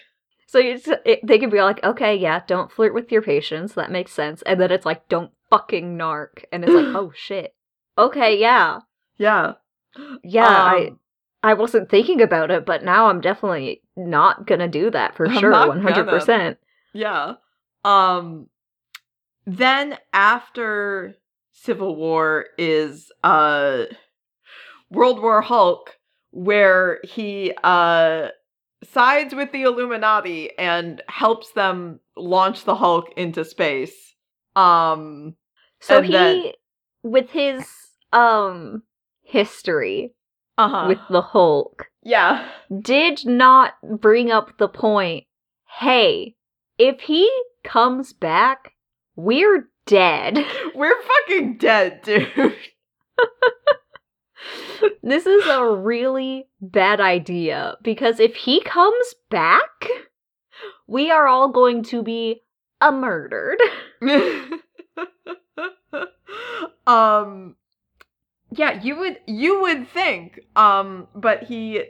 [0.47, 3.75] so it's, it, they can be like, okay, yeah, don't flirt with your patients.
[3.75, 4.43] That makes sense.
[4.43, 6.45] And then it's like, don't fucking narc.
[6.53, 7.55] And it's like, oh shit.
[7.99, 8.81] Okay, yeah.
[9.19, 9.55] Yeah.
[10.23, 11.01] Yeah, I Um,
[11.43, 15.39] I wasn't thinking about it, but now I'm definitely not gonna do that for I'm
[15.39, 16.59] sure, one hundred percent.
[16.93, 17.35] Yeah.
[17.85, 18.49] Um
[19.47, 21.17] then after
[21.55, 23.85] Civil War is uh
[24.91, 25.97] World War Hulk
[26.31, 28.29] where he uh
[28.83, 34.15] sides with the Illuminati and helps them launch the Hulk into space.
[34.57, 35.37] Um
[35.81, 36.53] So he, then-
[37.03, 37.67] with his
[38.13, 38.83] um
[39.23, 40.13] history
[40.59, 40.87] uh-huh.
[40.89, 42.49] with the Hulk, yeah.
[42.81, 45.25] did not bring up the point.
[45.81, 46.37] Hey,
[46.79, 47.31] if he
[47.65, 48.73] comes back,
[49.17, 50.39] we're dead.
[50.75, 52.55] We're fucking dead, dude.
[55.03, 59.89] this is a really bad idea because if he comes back,
[60.87, 62.43] we are all going to be
[62.81, 63.59] uh, murdered.
[66.87, 67.57] um
[68.51, 71.83] yeah you would you would think um but he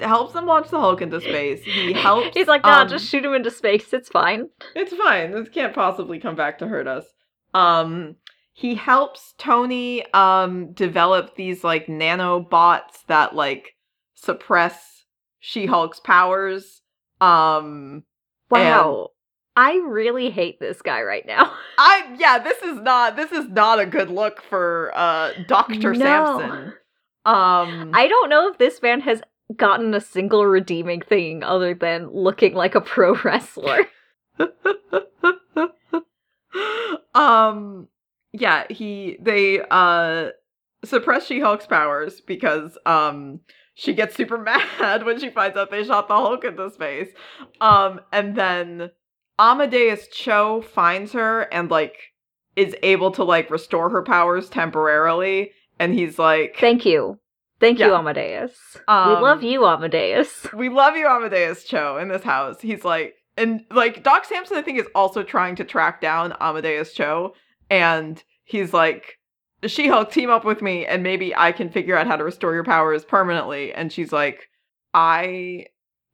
[0.00, 3.24] helps them launch the hulk into space he helps He's like, nah, um, just shoot
[3.24, 3.92] him into space.
[3.92, 4.48] It's fine.
[4.74, 7.06] it's fine this can't possibly come back to hurt us
[7.54, 8.16] um
[8.52, 13.74] he helps tony um develop these like nanobots that like
[14.14, 15.04] suppress
[15.40, 16.82] she-hulk's powers
[17.20, 18.02] um
[18.50, 19.10] Wow.
[19.56, 21.52] I really hate this guy right now.
[21.78, 25.92] I yeah, this is not this is not a good look for uh Dr.
[25.94, 26.38] No.
[26.38, 26.72] Samson.
[27.24, 29.22] Um I don't know if this man has
[29.56, 33.86] gotten a single redeeming thing other than looking like a pro wrestler.
[37.14, 37.88] um
[38.32, 40.30] yeah, he they uh
[40.84, 43.40] suppress She-Hulk's powers because um
[43.74, 44.38] she gets super
[44.78, 47.08] mad when she finds out they shot the Hulk into space.
[47.60, 48.90] Um and then
[49.38, 51.96] Amadeus Cho finds her and like
[52.56, 57.18] is able to like restore her powers temporarily and he's like Thank you.
[57.60, 57.98] Thank you, Yeah.
[57.98, 58.52] Amadeus.
[58.76, 60.46] we Um, love you, Amadeus.
[60.52, 62.60] we love you Amadeus Cho in this house.
[62.60, 66.92] He's like and like Doc Samson I think is also trying to track down Amadeus
[66.92, 67.34] Cho
[67.70, 69.18] and he's like
[69.66, 72.64] She-Hulk team up with me and maybe I can figure out how to restore your
[72.64, 74.48] powers permanently and she's like
[74.92, 75.66] I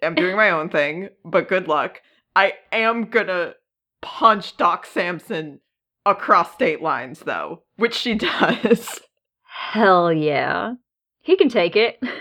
[0.03, 2.01] am doing my own thing but good luck.
[2.37, 3.57] I am going to
[4.01, 5.61] punch Doc Samson
[6.07, 9.01] across state lines though, which she does.
[9.43, 10.75] Hell yeah.
[11.21, 12.01] He can take it.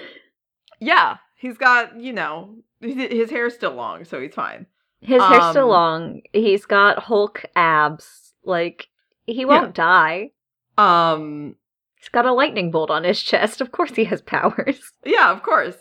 [0.82, 4.66] Yeah, he's got, you know, his his hair's still long, so he's fine.
[5.02, 6.22] His hair's still Um, long.
[6.34, 8.34] He's got Hulk abs.
[8.44, 8.88] Like,
[9.26, 10.32] he won't die.
[10.78, 11.56] Um,
[12.00, 13.60] He's got a lightning bolt on his chest.
[13.62, 14.80] Of course he has powers.
[15.06, 15.76] yeah, of course.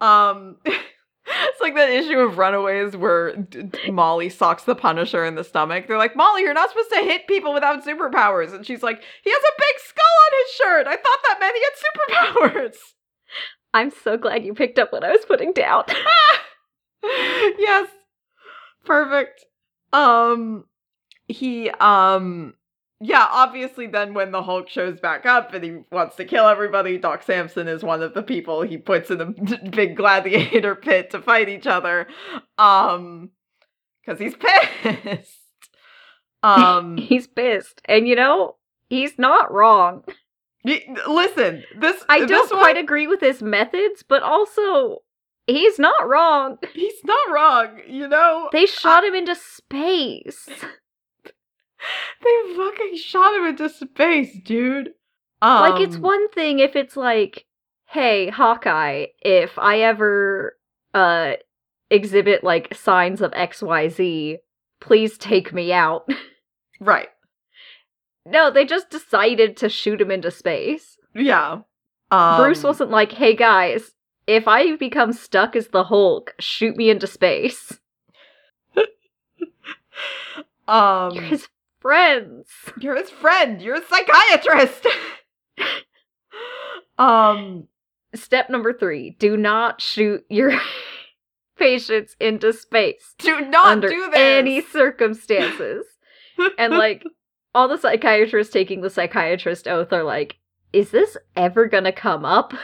[0.00, 5.34] Um, it's like that issue of Runaways where D- D- Molly socks the Punisher in
[5.34, 5.86] the stomach.
[5.88, 9.30] They're like, Molly, you're not supposed to hit people without superpowers, and she's like, he
[9.30, 10.86] has a big skull on his shirt.
[10.86, 12.76] I thought that meant he had superpowers.
[13.72, 15.84] I'm so glad you picked up what I was putting down.
[17.02, 17.88] yes.
[18.84, 19.44] Perfect.
[19.92, 20.64] Um
[21.28, 22.54] he um
[23.00, 26.96] yeah, obviously then when the Hulk shows back up and he wants to kill everybody,
[26.96, 29.26] Doc Samson is one of the people he puts in a
[29.70, 32.06] big gladiator pit to fight each other.
[32.58, 33.30] Um
[34.06, 34.36] cuz he's
[34.92, 35.40] pissed.
[36.42, 37.80] Um he's pissed.
[37.84, 38.56] And you know,
[38.88, 40.04] he's not wrong.
[40.64, 45.02] listen, this I don't this quite one, agree with his methods, but also
[45.46, 46.58] he's not wrong.
[46.72, 48.48] he's not wrong, you know.
[48.52, 50.48] They shot him into space.
[52.22, 54.92] They fucking shot him into space, dude.
[55.42, 57.44] Um, like it's one thing if it's like,
[57.86, 60.56] hey, Hawkeye, if I ever
[60.94, 61.32] uh
[61.90, 64.38] exhibit like signs of XYZ,
[64.80, 66.08] please take me out.
[66.80, 67.08] right.
[68.24, 70.96] no, they just decided to shoot him into space.
[71.14, 71.58] Yeah.
[72.10, 73.93] Um, Bruce wasn't like, hey guys,
[74.26, 77.78] if I become stuck as the Hulk, shoot me into space.
[80.66, 81.48] Um, You're his
[81.80, 82.48] friends.
[82.80, 83.60] you're his friend.
[83.60, 84.86] You're a psychiatrist.
[86.98, 87.68] um,
[88.14, 90.52] Step number three do not shoot your
[91.58, 94.18] patients into space do not under do this.
[94.18, 95.84] any circumstances.
[96.58, 97.04] and like,
[97.54, 100.36] all the psychiatrists taking the psychiatrist oath are like,
[100.72, 102.54] is this ever gonna come up?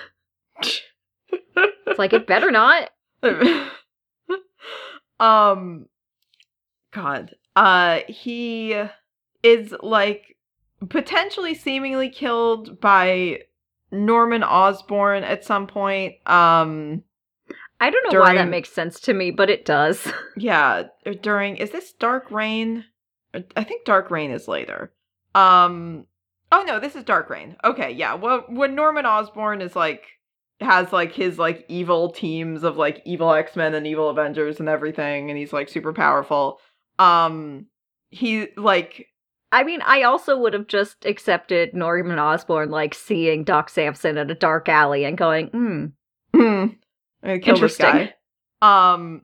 [1.87, 2.91] It's like, it better not.
[5.21, 5.87] um,
[6.93, 7.35] God.
[7.57, 8.81] Uh, he
[9.43, 10.37] is like
[10.89, 13.41] potentially seemingly killed by
[13.91, 16.15] Norman Osborn at some point.
[16.27, 17.03] Um.
[17.83, 20.07] I don't know why that makes sense to me, but it does.
[20.37, 20.85] Yeah,
[21.23, 22.85] during is this Dark Reign?
[23.35, 24.93] I think Dark Reign is later.
[25.35, 26.07] Um
[26.53, 27.57] Oh no, this is Dark Reign.
[27.65, 28.15] Okay, yeah.
[28.15, 30.03] Well when Norman Osborn is like
[30.61, 35.31] has like his like evil teams of like evil X-Men and evil Avengers and everything
[35.31, 36.61] and he's like super powerful.
[36.99, 37.67] Um
[38.11, 39.07] he like
[39.53, 44.31] I mean, I also would have just accepted Norman Osborn like seeing Doc Samson at
[44.31, 45.87] a dark alley and going, hmm,
[46.35, 46.67] Hmm.
[47.23, 48.11] I'm kill this Interesting.
[48.63, 48.95] guy.
[48.95, 49.23] Um,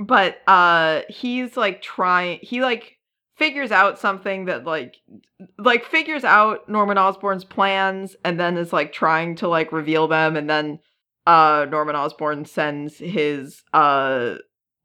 [0.00, 2.38] but uh, he's like trying.
[2.42, 2.97] He like
[3.38, 4.96] figures out something that like
[5.58, 10.36] like figures out Norman Osborn's plans, and then is like trying to like reveal them,
[10.36, 10.80] and then
[11.26, 14.36] uh, Norman Osborn sends his uh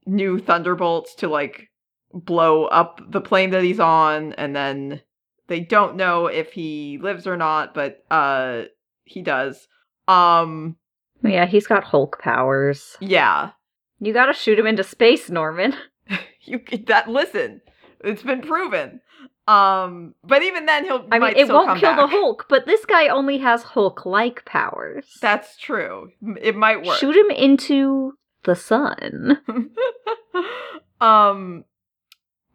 [0.06, 1.70] new thunderbolts to like
[2.14, 5.02] blow up the plane that he's on, and then
[5.48, 8.64] they don't know if he lives or not, but uh,
[9.04, 9.68] he does.
[10.08, 10.78] Um.
[11.24, 12.98] yeah, he's got Hulk powers.
[13.00, 13.52] Yeah.
[14.00, 15.76] You gotta shoot him into space, Norman.
[16.46, 17.62] You that listen.
[18.04, 19.02] It's been proven.
[19.48, 22.00] Um but even then he'll I mean, it still won't kill back.
[22.00, 25.06] the Hulk, but this guy only has Hulk-like powers.
[25.22, 26.12] That's true.
[26.42, 26.98] It might work.
[26.98, 28.14] Shoot him into
[28.44, 29.40] the sun.
[31.02, 31.66] um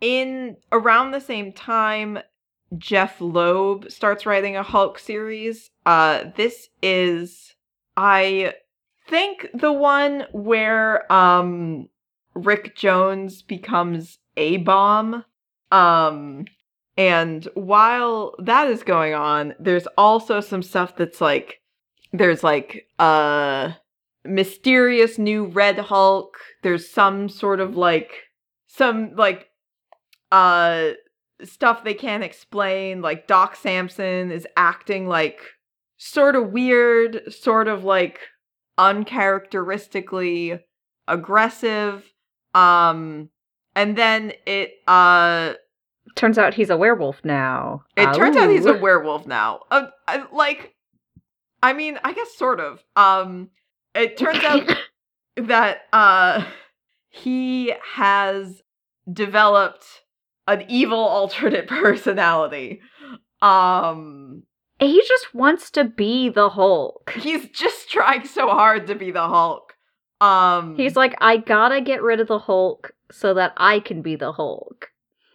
[0.00, 2.18] in around the same time
[2.76, 5.70] Jeph Loeb starts writing a Hulk series.
[5.84, 7.54] Uh this is
[7.96, 8.54] I
[9.08, 11.88] think the one where um
[12.34, 15.24] Rick Jones becomes a bomb.
[15.70, 16.46] Um
[16.96, 21.61] and while that is going on, there's also some stuff that's like
[22.12, 23.72] there's like uh
[24.24, 26.36] mysterious new red hulk.
[26.62, 28.11] There's some sort of like
[28.66, 29.49] some like
[30.32, 30.90] uh
[31.45, 33.01] stuff they can't explain.
[33.01, 35.40] Like doc samson is acting like
[35.99, 38.20] sort of weird sort of like
[38.76, 40.61] uncharacteristically
[41.07, 42.12] aggressive.
[42.55, 43.30] Um
[43.75, 45.55] and then it uh
[46.14, 47.85] Turns out he's a werewolf now.
[47.97, 49.61] it turns out he's a werewolf now.
[49.71, 49.87] Uh,
[50.33, 50.75] like
[51.62, 52.83] i mean i guess sort of.
[52.97, 53.51] Um
[53.95, 54.62] it turns out
[55.37, 56.45] that uh
[57.11, 58.62] he has
[59.12, 59.85] developed
[60.47, 62.81] an evil alternate personality.
[63.43, 64.43] Um
[64.81, 67.12] he just wants to be the Hulk.
[67.16, 69.68] he's just trying so hard to be the hulk
[70.21, 74.16] um He's like, I gotta get rid of the Hulk so that I can be
[74.16, 74.89] the Hulk.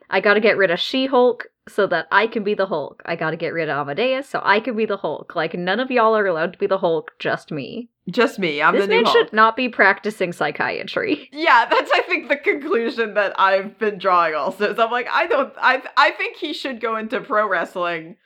[0.10, 3.02] I gotta get rid of She Hulk so that I can be the Hulk.
[3.06, 5.36] I gotta get rid of Amadeus so I can be the Hulk.
[5.36, 7.90] Like, none of y'all are allowed to be the Hulk, just me.
[8.10, 8.62] Just me.
[8.62, 11.30] I'm this the new man should not be practicing psychiatry.
[11.32, 14.76] Yeah, that's I think the conclusion that I've been drawing also.
[14.76, 18.18] So I'm like, I don't I I think he should go into pro wrestling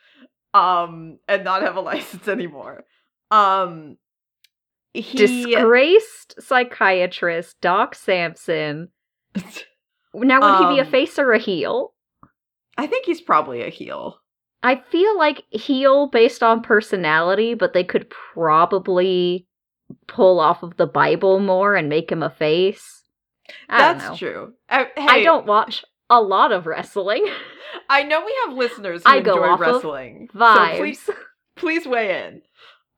[0.54, 2.86] um and not have a license anymore.
[3.30, 3.98] Um
[5.02, 8.90] he Disgraced psychiatrist Doc Samson.
[10.14, 11.94] Now, would he be a Um, face or a heel?
[12.78, 14.20] I think he's probably a heel.
[14.64, 19.48] I feel like heel based on personality, but they could probably
[20.08, 23.04] pull off of the Bible more and make him a face.
[23.70, 24.54] I That's true.
[24.70, 27.26] Uh, hey, I don't watch a lot of wrestling.
[27.90, 30.30] I know we have listeners who I go enjoy wrestling.
[30.34, 30.78] So Vibes.
[30.78, 31.10] please
[31.56, 32.42] please weigh in.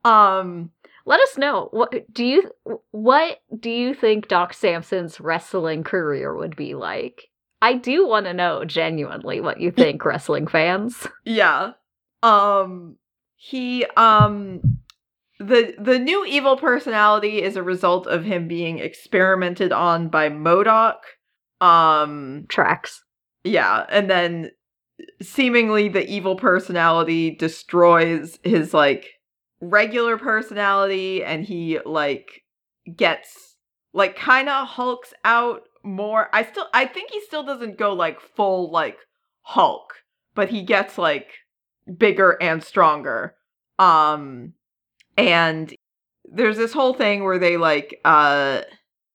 [0.09, 0.71] Um
[1.10, 2.51] Let us know what do you
[2.91, 7.24] what do you think Doc Samson's wrestling career would be like?
[7.64, 11.07] I do want to know genuinely what you think, wrestling fans.
[11.26, 11.72] Yeah.
[12.22, 12.97] Um
[13.38, 14.62] he um
[15.39, 20.97] the the new evil personality is a result of him being experimented on by MODOK.
[21.60, 23.03] Um Tracks.
[23.43, 24.51] yeah, and then
[25.24, 29.07] seemingly the evil personality destroys his like
[29.62, 32.43] regular personality and he like
[32.95, 33.55] gets
[33.93, 36.30] like kind of hulks out more.
[36.34, 38.97] I still I think he still doesn't go like full like
[39.41, 39.93] Hulk,
[40.36, 41.28] but he gets like
[41.97, 43.36] bigger and stronger.
[43.78, 44.53] Um
[45.18, 45.74] and
[46.26, 48.62] there's this whole thing where they like uh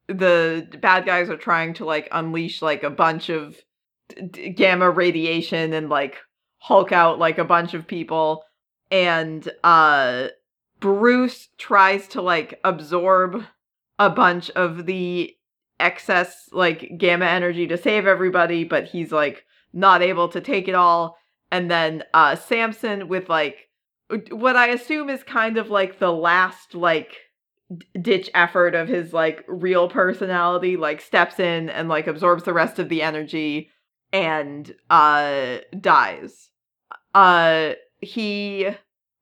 [0.09, 3.57] the bad guys are trying to like unleash like a bunch of
[4.31, 6.17] d- gamma radiation and like
[6.59, 8.43] hulk out like a bunch of people
[8.91, 10.29] and uh
[10.81, 13.45] Bruce tries to like absorb
[13.99, 15.35] a bunch of the
[15.81, 20.75] excess like gamma energy to save everybody but he's like not able to take it
[20.75, 21.19] all.
[21.51, 23.69] And then uh Samson with like
[24.31, 27.17] what I assume is kind of like the last like
[28.01, 32.79] ditch effort of his like real personality like steps in and like absorbs the rest
[32.79, 33.71] of the energy
[34.13, 36.51] and uh dies.
[37.15, 37.73] Uh
[38.05, 38.69] he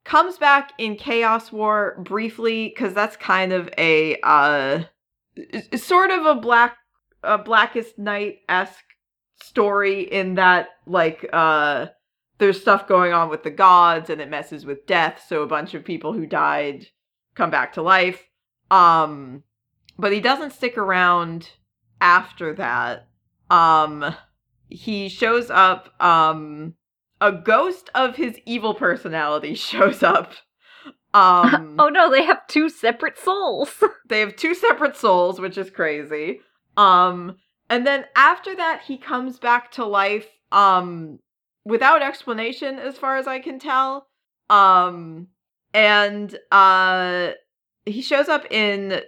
[0.04, 4.82] comes back in chaos war briefly cuz that's kind of a uh
[5.76, 6.76] sort of a black
[7.22, 8.84] a blackest night-esque
[9.42, 11.86] story in that like uh
[12.38, 15.74] there's stuff going on with the gods and it messes with death so a bunch
[15.74, 16.86] of people who died
[17.34, 18.28] come back to life.
[18.70, 19.44] Um
[19.98, 21.50] but he doesn't stick around
[22.00, 23.08] after that.
[23.50, 24.14] Um
[24.68, 26.74] he shows up um
[27.22, 30.32] a ghost of his evil personality shows up.
[31.14, 33.82] Um Oh no, they have two separate souls.
[34.08, 36.40] they have two separate souls which is crazy.
[36.76, 37.36] Um
[37.70, 41.20] and then after that he comes back to life um
[41.64, 44.08] without explanation as far as i can tell.
[44.50, 45.28] Um
[45.72, 47.30] and uh
[47.86, 49.00] he shows up in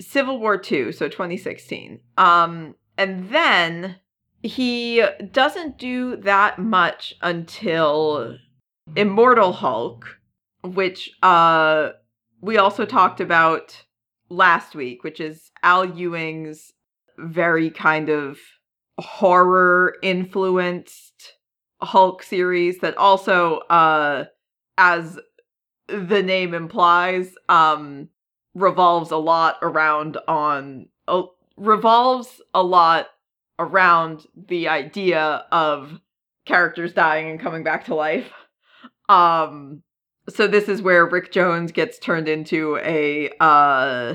[0.00, 3.96] civil war 2 so 2016 um and then
[4.44, 8.36] he doesn't do that much until
[8.94, 10.18] immortal hulk
[10.62, 11.90] which uh
[12.42, 13.82] we also talked about
[14.28, 16.72] last week which is al ewing's
[17.18, 18.38] very kind of
[18.98, 21.32] horror influenced
[21.82, 24.24] Hulk series that also uh
[24.78, 25.18] as
[25.88, 28.08] the name implies um
[28.54, 31.22] revolves a lot around on uh,
[31.56, 33.08] revolves a lot
[33.58, 36.00] around the idea of
[36.44, 38.30] characters dying and coming back to life.
[39.08, 39.82] Um
[40.28, 44.14] so this is where Rick Jones gets turned into a uh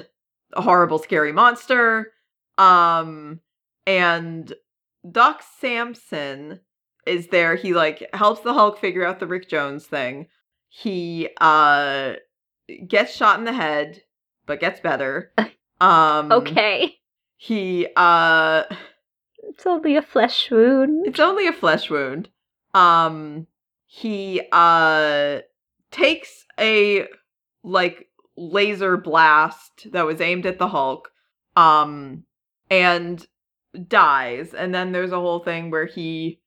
[0.53, 2.11] a horrible scary monster
[2.57, 3.39] um
[3.85, 4.53] and
[5.09, 6.59] Doc Samson
[7.05, 7.55] is there.
[7.55, 10.27] He like helps the Hulk figure out the Rick Jones thing.
[10.67, 12.13] He uh
[12.87, 14.01] gets shot in the head,
[14.45, 15.33] but gets better.
[15.81, 16.97] Um okay.
[17.37, 18.63] He uh
[19.50, 21.06] It's only a flesh wound.
[21.08, 22.30] it's only a flesh wound.
[22.74, 23.47] Um
[23.88, 25.39] he uh
[25.91, 27.08] takes a
[27.64, 31.12] like laser blast that was aimed at the Hulk
[31.56, 32.24] um
[32.70, 33.26] and
[33.88, 36.39] dies and then there's a whole thing where he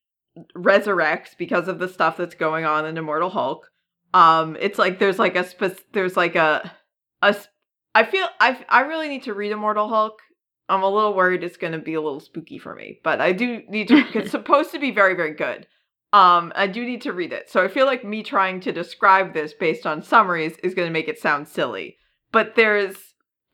[0.57, 3.71] resurrects because of the stuff that's going on in Immortal Hulk.
[4.15, 6.73] Um it's like there's like a spec- there's like a
[7.21, 7.51] a sp-
[7.95, 10.21] I feel I I really need to read Immortal Hulk.
[10.69, 13.33] I'm a little worried it's going to be a little spooky for me, but I
[13.33, 15.67] do need to it's supposed to be very very good.
[16.13, 17.51] Um I do need to read it.
[17.51, 20.93] So I feel like me trying to describe this based on summaries is going to
[20.93, 21.97] make it sound silly.
[22.31, 22.97] But there's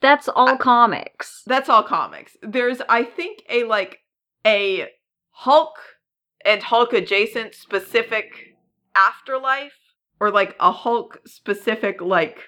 [0.01, 1.43] That's all comics.
[1.47, 2.37] that's all comics.
[2.43, 3.99] There's I think a like
[4.47, 4.89] a
[5.31, 5.77] Hulk
[6.45, 8.57] and Hulk adjacent specific
[8.95, 9.79] afterlife
[10.21, 12.39] or like a Hulk specific like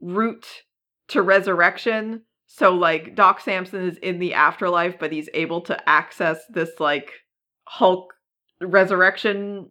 [0.00, 0.62] route
[1.08, 2.22] to resurrection.
[2.56, 7.10] So like Doc Samson is in the afterlife, but he's able to access this like
[7.64, 8.14] Hulk
[8.60, 9.70] resurrection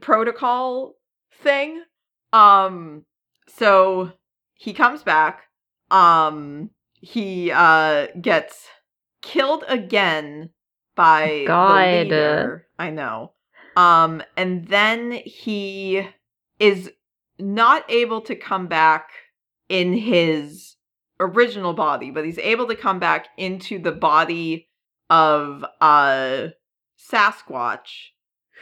[0.00, 0.96] protocol
[1.32, 1.84] thing.
[2.32, 3.04] Um
[3.46, 4.10] so
[4.54, 5.42] he comes back.
[5.92, 8.66] Um he uh gets
[9.22, 10.50] killed again
[10.96, 11.78] by God.
[11.78, 12.66] the leader.
[12.80, 13.30] I know.
[13.76, 16.08] Um and then he
[16.58, 16.90] is
[17.38, 19.10] not able to come back
[19.68, 20.73] in his
[21.20, 24.68] original body, but he's able to come back into the body
[25.10, 26.48] of uh
[27.12, 28.10] Sasquatch,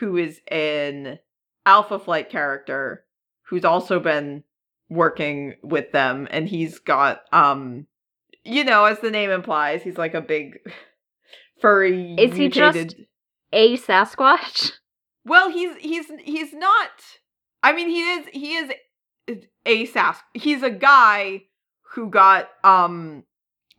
[0.01, 1.19] who is an
[1.67, 3.05] Alpha Flight character
[3.49, 4.43] who's also been
[4.89, 7.87] working with them and he's got um
[8.45, 10.59] you know, as the name implies, he's like a big
[11.61, 12.97] furry Is he just-
[13.53, 14.73] A Sasquatch?
[15.25, 16.91] well, he's he's he's not.
[17.63, 18.73] I mean, he is he is
[19.65, 20.17] a sas.
[20.35, 21.43] He's a guy
[21.95, 23.25] who got um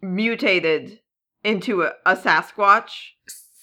[0.01, 0.99] mutated
[1.43, 2.91] into a, a Sasquatch.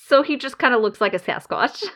[0.07, 1.84] So he just kind of looks like a Sasquatch.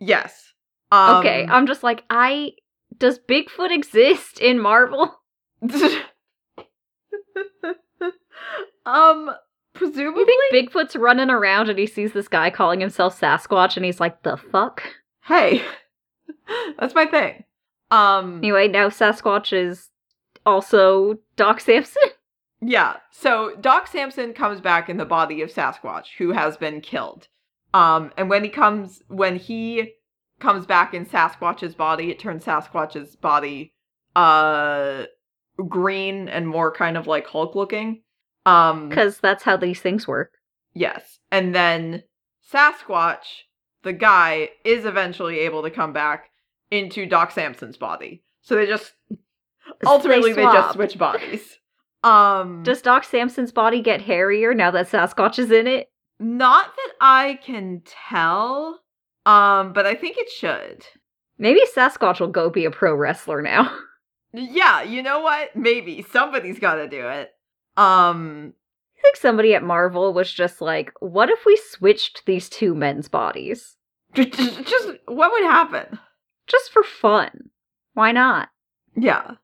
[0.00, 0.52] Yes.
[0.90, 2.50] Um, okay, I'm just like, I.
[2.98, 5.14] Does Bigfoot exist in Marvel?
[8.84, 9.30] um.
[9.72, 13.84] presumably You think Bigfoot's running around and he sees this guy calling himself Sasquatch and
[13.84, 14.82] he's like, the fuck?
[15.26, 15.62] hey,
[16.78, 17.44] that's my thing.
[17.90, 18.38] Um.
[18.38, 19.88] Anyway, now Sasquatch is
[20.46, 22.02] also Doc Samson.
[22.66, 22.96] Yeah.
[23.10, 27.28] So Doc Samson comes back in the body of Sasquatch, who has been killed.
[27.74, 29.92] Um, and when he comes, when he
[30.40, 33.74] comes back in Sasquatch's body, it turns Sasquatch's body
[34.16, 35.04] uh
[35.68, 38.00] green and more kind of like Hulk looking.
[38.46, 40.32] Um, Because that's how these things work.
[40.72, 41.18] yes.
[41.30, 42.02] And then
[42.50, 43.42] Sasquatch,
[43.82, 46.30] the guy, is eventually able to come back
[46.70, 48.22] into Doc Samson's body.
[48.40, 48.92] So they just
[49.86, 51.58] ultimately they, just switch bodies.
[52.04, 55.90] Um, Does Doc Samson's body get hairier now that Sasquatch is in it?
[56.20, 58.80] Not that I can tell,
[59.24, 60.84] um, but I think it should.
[61.38, 63.74] Maybe Sasquatch will go be a pro wrestler now.
[64.36, 65.54] Yeah, you know what?
[65.54, 67.30] Maybe somebody's got to do it.
[67.76, 68.52] Um,
[68.98, 73.08] I think somebody at Marvel was just like, what if we switched these two men's
[73.08, 73.76] bodies?
[74.14, 76.00] just, just what would happen?
[76.48, 77.50] Just for fun.
[77.92, 78.48] Why not?
[78.96, 79.36] Yeah.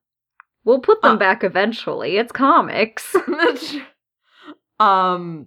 [0.64, 1.18] We'll put them Uh.
[1.18, 2.16] back eventually.
[2.18, 3.16] It's comics.
[4.80, 5.46] um,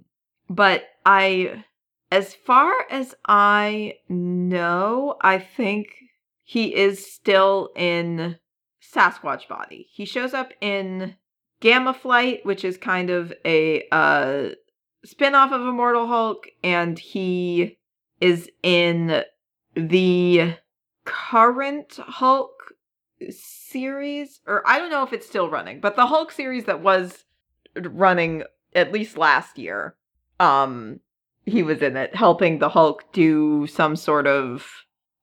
[0.50, 1.64] but I,
[2.12, 5.88] as far as I know, I think
[6.44, 8.38] he is still in
[8.82, 9.88] Sasquatch body.
[9.92, 11.16] He shows up in
[11.62, 14.50] Gamma Flight, which is kind of a uh
[15.06, 17.78] spin-off of Immortal Hulk, and he
[18.22, 19.24] is in
[19.76, 20.56] the
[21.06, 22.52] current Hulk
[23.32, 27.26] series, or I don't know if it's still running, but the Hulk series that was
[27.76, 28.44] running
[28.76, 29.96] at least last year,
[30.40, 31.00] um,
[31.46, 34.66] he was in it, helping the Hulk do some sort of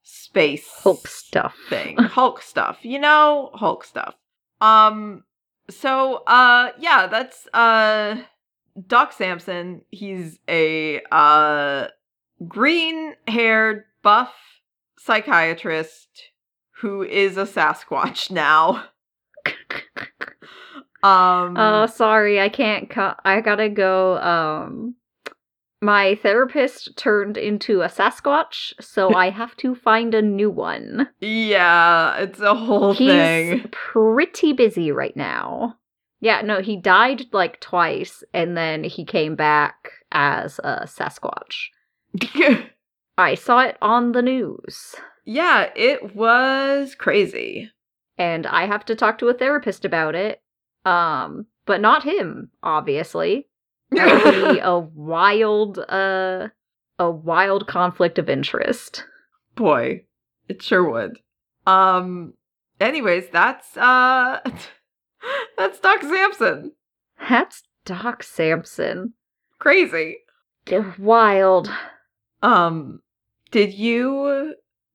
[0.02, 1.56] space Hulk stuff.
[1.68, 1.96] thing.
[1.96, 2.78] Hulk stuff.
[2.82, 4.14] You know, Hulk stuff.
[4.60, 5.24] Um
[5.68, 8.22] so uh yeah, that's uh
[8.86, 9.82] Doc Samson.
[9.90, 11.88] He's a uh
[12.46, 14.34] green-haired buff
[14.98, 16.29] psychiatrist
[16.80, 18.84] who is a Sasquatch now.
[21.02, 22.90] Um Oh, sorry, I can't.
[22.90, 24.18] Co- I gotta go.
[24.18, 24.96] Um,
[25.80, 31.08] my therapist turned into a Sasquatch, so I have to find a new one.
[31.20, 33.68] yeah, it's a whole He's thing.
[33.72, 35.76] pretty busy right now.
[36.20, 41.68] Yeah, no, he died like twice, and then he came back as a Sasquatch.
[43.16, 47.70] I saw it on the news, yeah, it was crazy.
[48.18, 50.42] and I have to talk to a therapist about it.
[50.84, 53.46] Um, but not him, obviously.
[53.92, 56.48] That would be a wild, uh,
[56.98, 59.04] a wild conflict of interest.
[59.56, 60.04] Boy,
[60.48, 61.18] it sure would.
[61.66, 62.34] Um
[62.80, 64.40] anyways, that's uh
[65.58, 66.72] that's Doc Samson.
[67.28, 69.14] That's Doc Samson.
[69.58, 70.18] Crazy.
[70.98, 71.70] Wild.
[72.42, 73.00] Um
[73.50, 74.54] did you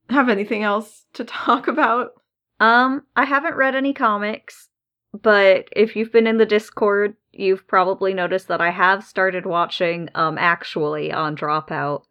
[0.09, 2.13] have anything else to talk about?
[2.59, 4.69] Um, I haven't read any comics,
[5.13, 10.09] but if you've been in the Discord, you've probably noticed that I have started watching
[10.15, 12.03] um actually on Dropout,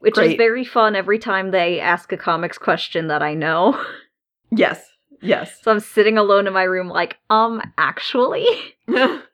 [0.00, 3.80] which is very fun every time they ask a comics question that I know.
[4.56, 4.88] Yes.
[5.20, 5.60] Yes.
[5.62, 8.46] so I'm sitting alone in my room like, um, actually?
[8.86, 9.24] like,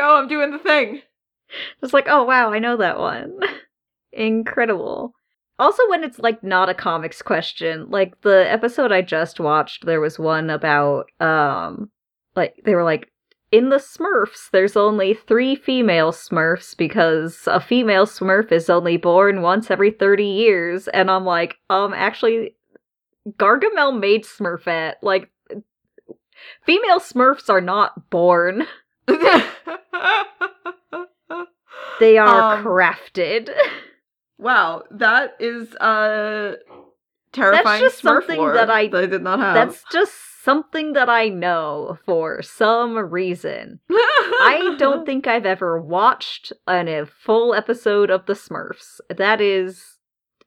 [0.00, 1.00] oh, I'm doing the thing.
[1.80, 3.40] Just like, oh wow, I know that one.
[4.12, 5.14] Incredible.
[5.58, 10.00] Also when it's like not a comics question like the episode i just watched there
[10.00, 11.90] was one about um
[12.36, 13.10] like they were like
[13.50, 19.40] in the smurfs there's only three female smurfs because a female smurf is only born
[19.42, 20.86] once every 30 years.
[20.88, 22.54] And i'm like um actually
[23.38, 25.30] gargamel made smurfette like
[26.64, 28.66] female smurfs are not born.
[32.00, 33.50] They are Um, crafted
[34.38, 36.54] wow, that is uh
[37.32, 39.54] terrifying that's just Smurf something lore that I- I did not have.
[39.54, 40.14] That's just
[40.44, 43.80] something that I know for some reason.
[43.90, 49.00] I don't think I've ever watched an, a full episode of The Smurfs.
[49.14, 49.98] That is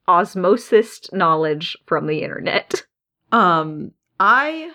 [0.08, 2.84] osmosis knowledge from the internet.
[3.34, 4.72] Um, I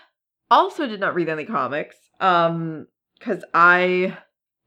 [0.51, 1.97] also did not read any comics.
[2.21, 2.87] Um,
[3.19, 4.17] because I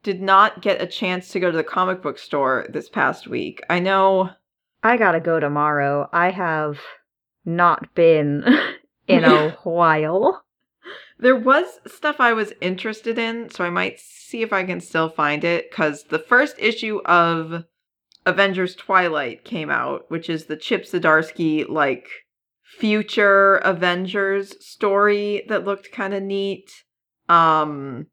[0.04, 3.64] did not get a chance to go to the comic book store this past week.
[3.68, 4.30] I know.
[4.82, 6.10] I gotta go tomorrow.
[6.14, 6.80] I have
[7.46, 8.44] not been
[9.08, 10.44] in a while.
[11.20, 15.10] There was stuff I was interested in, so I might see if I can still
[15.10, 15.70] find it.
[15.70, 17.66] Because the first issue of
[18.26, 22.08] Avengers Twilight came out, which is the Chip Zdarsky, like,
[22.64, 26.72] future Avengers story that looked kind of neat.
[27.28, 28.08] Um,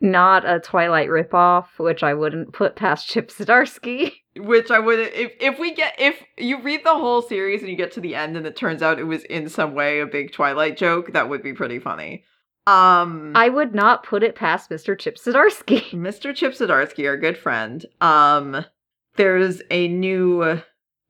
[0.00, 4.12] Not a Twilight ripoff, which I wouldn't put past Chip Zdarsky.
[4.36, 7.76] which I would if if we get if you read the whole series and you
[7.76, 10.32] get to the end and it turns out it was in some way a big
[10.32, 12.24] Twilight joke, that would be pretty funny.
[12.66, 14.98] Um I would not put it past Mr.
[14.98, 15.90] Chip Zdarsky.
[15.92, 16.34] Mr.
[16.34, 17.84] Chip Zdarsky, our good friend.
[18.00, 18.64] Um
[19.16, 20.62] there's a new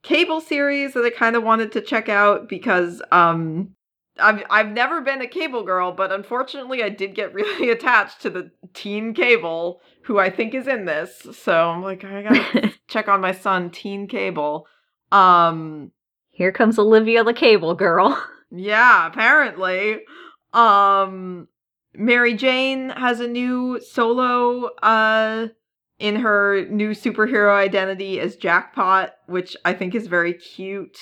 [0.02, 3.76] cable series that I kind of wanted to check out because um
[4.22, 8.30] I've I've never been a cable girl, but unfortunately I did get really attached to
[8.30, 11.26] the teen cable who I think is in this.
[11.32, 14.66] So I'm like I gotta check on my son, Teen Cable.
[15.10, 15.92] Um,
[16.30, 18.20] Here comes Olivia the Cable Girl.
[18.50, 20.00] yeah, apparently.
[20.52, 21.48] Um,
[21.94, 25.48] Mary Jane has a new solo uh
[25.98, 30.98] in her new superhero identity as Jackpot, which I think is very cute.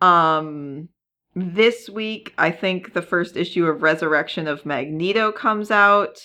[0.00, 0.88] Um
[1.34, 6.20] this week I think the first issue of Resurrection of Magneto comes out.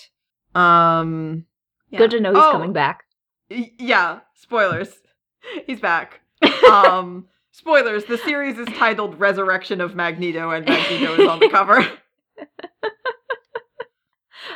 [0.54, 1.46] Um
[1.90, 1.98] yeah.
[1.98, 3.04] Good to know he's Oh, coming back.
[3.50, 4.94] Y- yeah, spoilers.
[5.66, 6.20] He's back.
[6.70, 8.04] Um, spoilers.
[8.04, 11.80] The series is titled Resurrection of Magneto, and Magneto is on the cover.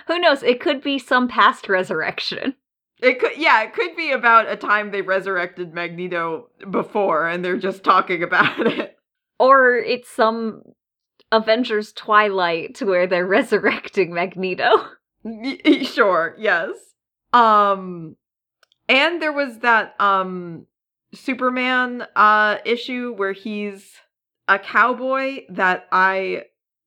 [0.06, 0.42] Who knows?
[0.42, 2.54] It could be some past resurrection.
[3.00, 7.56] It could, yeah, it could be about a time they resurrected Magneto before, and they're
[7.56, 8.96] just talking about it.
[9.44, 10.62] Or it's some
[11.30, 14.70] Avengers Twilight where they're resurrecting Magneto.
[15.82, 16.70] Sure, yes.
[17.32, 18.16] Um,
[18.88, 20.66] and there was that um
[21.14, 23.92] Superman uh issue where he's
[24.48, 26.44] a cowboy that I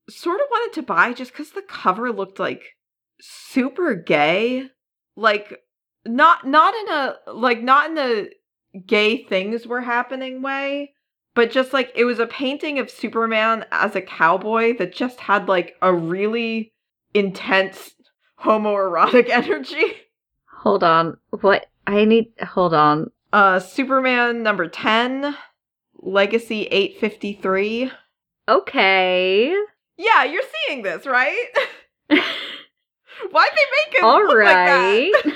[0.09, 2.63] sort of wanted to buy just because the cover looked like
[3.21, 4.69] super gay,
[5.15, 5.59] like
[6.05, 8.29] not not in a like not in the
[8.85, 10.93] gay things were happening way,
[11.37, 15.47] but just like it was a painting of Superman as a cowboy that just had
[15.47, 16.73] like a really
[17.13, 17.91] intense
[18.41, 19.83] homoerotic energy.
[20.51, 21.15] Hold on.
[21.41, 21.67] What?
[21.85, 22.31] I need.
[22.41, 23.11] Hold on.
[23.31, 25.37] Uh Superman number 10,
[25.99, 27.91] Legacy 853.
[28.49, 29.53] Okay.
[29.95, 31.45] Yeah, you're seeing this, right?
[32.07, 32.19] Why'd
[33.29, 35.11] they make it All look right.
[35.13, 35.23] like that?
[35.23, 35.31] All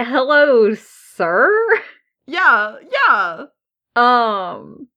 [0.00, 0.06] right.
[0.06, 1.52] Hello, sir.
[2.26, 3.44] Yeah, yeah.
[3.96, 4.88] Um,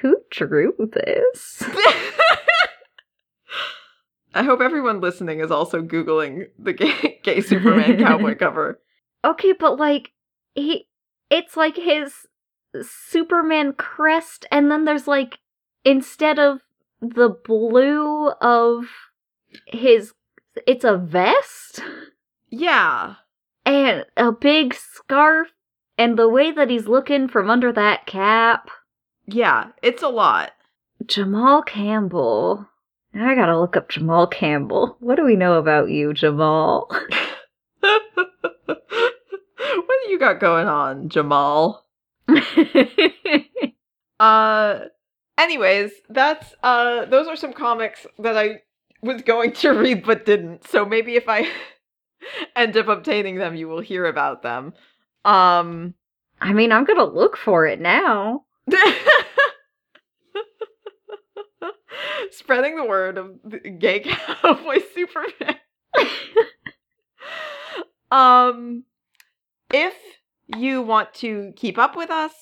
[0.00, 1.62] who drew this?
[4.34, 8.80] I hope everyone listening is also googling the gay, gay Superman cowboy cover.
[9.24, 10.12] Okay, but like
[10.54, 10.88] he
[11.30, 12.12] it's like his
[12.82, 15.38] Superman crest and then there's like
[15.84, 16.60] instead of
[17.00, 18.84] the blue of
[19.66, 20.12] his
[20.66, 21.80] it's a vest
[22.50, 23.14] Yeah.
[23.64, 25.48] and a big scarf
[25.98, 28.70] and the way that he's looking from under that cap.
[29.26, 30.52] Yeah, it's a lot.
[31.04, 32.68] Jamal Campbell.
[33.14, 34.96] I gotta look up Jamal Campbell.
[35.00, 36.88] What do we know about you, Jamal?
[37.80, 38.02] what
[40.04, 41.84] do you got going on, Jamal?
[44.18, 44.86] Uh
[45.36, 48.62] anyways, that's uh those are some comics that I
[49.02, 50.66] was going to read but didn't.
[50.68, 51.48] So maybe if I
[52.56, 54.72] end up obtaining them, you will hear about them.
[55.26, 55.94] Um
[56.40, 58.44] I mean, I'm gonna look for it now.
[62.30, 65.56] spreading the word of the gay cowboy Superman.
[68.10, 68.84] um
[69.72, 69.94] if
[70.56, 72.32] you want to keep up with us,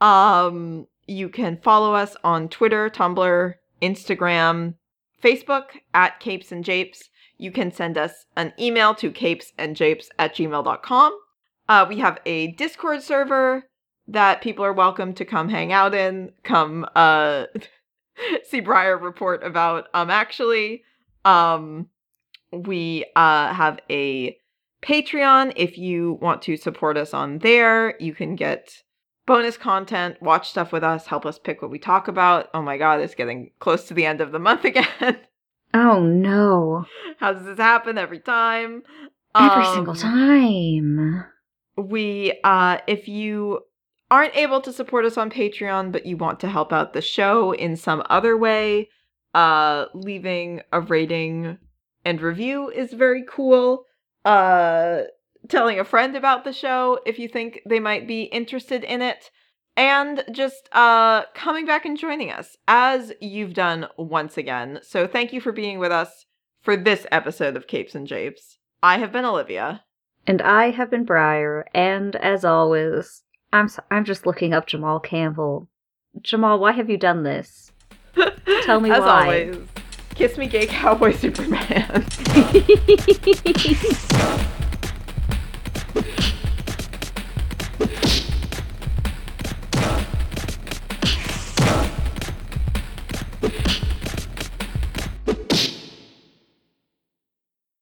[0.00, 4.74] Um, you can follow us on Twitter, Tumblr, Instagram,
[5.22, 5.64] Facebook
[5.94, 7.10] at Capes and Japes.
[7.38, 11.18] You can send us an email to capesandjapes at gmail.com.
[11.72, 13.62] Uh, we have a Discord server
[14.06, 17.46] that people are welcome to come hang out in, come uh,
[18.44, 19.86] see Briar report about.
[19.94, 20.82] Um, actually,
[21.24, 21.88] um,
[22.52, 24.36] we uh, have a
[24.82, 25.54] Patreon.
[25.56, 28.82] If you want to support us on there, you can get
[29.26, 32.50] bonus content, watch stuff with us, help us pick what we talk about.
[32.52, 35.20] Oh my god, it's getting close to the end of the month again.
[35.72, 36.84] Oh no.
[37.18, 38.82] How does this happen every time?
[39.34, 41.24] Every Um, single time.
[41.76, 43.60] We uh if you
[44.10, 47.52] aren't able to support us on Patreon but you want to help out the show
[47.52, 48.88] in some other way,
[49.34, 51.58] uh leaving a rating
[52.04, 53.84] and review is very cool.
[54.24, 55.02] Uh
[55.48, 59.30] telling a friend about the show if you think they might be interested in it
[59.76, 64.78] and just uh coming back and joining us as you've done once again.
[64.82, 66.26] So thank you for being with us
[66.60, 68.58] for this episode of Capes and Japes.
[68.82, 69.84] I have been Olivia.
[70.26, 75.00] And I have been Briar, and as always, I'm s- I'm just looking up Jamal
[75.00, 75.68] Campbell.
[76.20, 77.72] Jamal, why have you done this?
[78.62, 79.22] Tell me As why.
[79.22, 79.56] always,
[80.14, 82.06] kiss me gay cowboy Superman.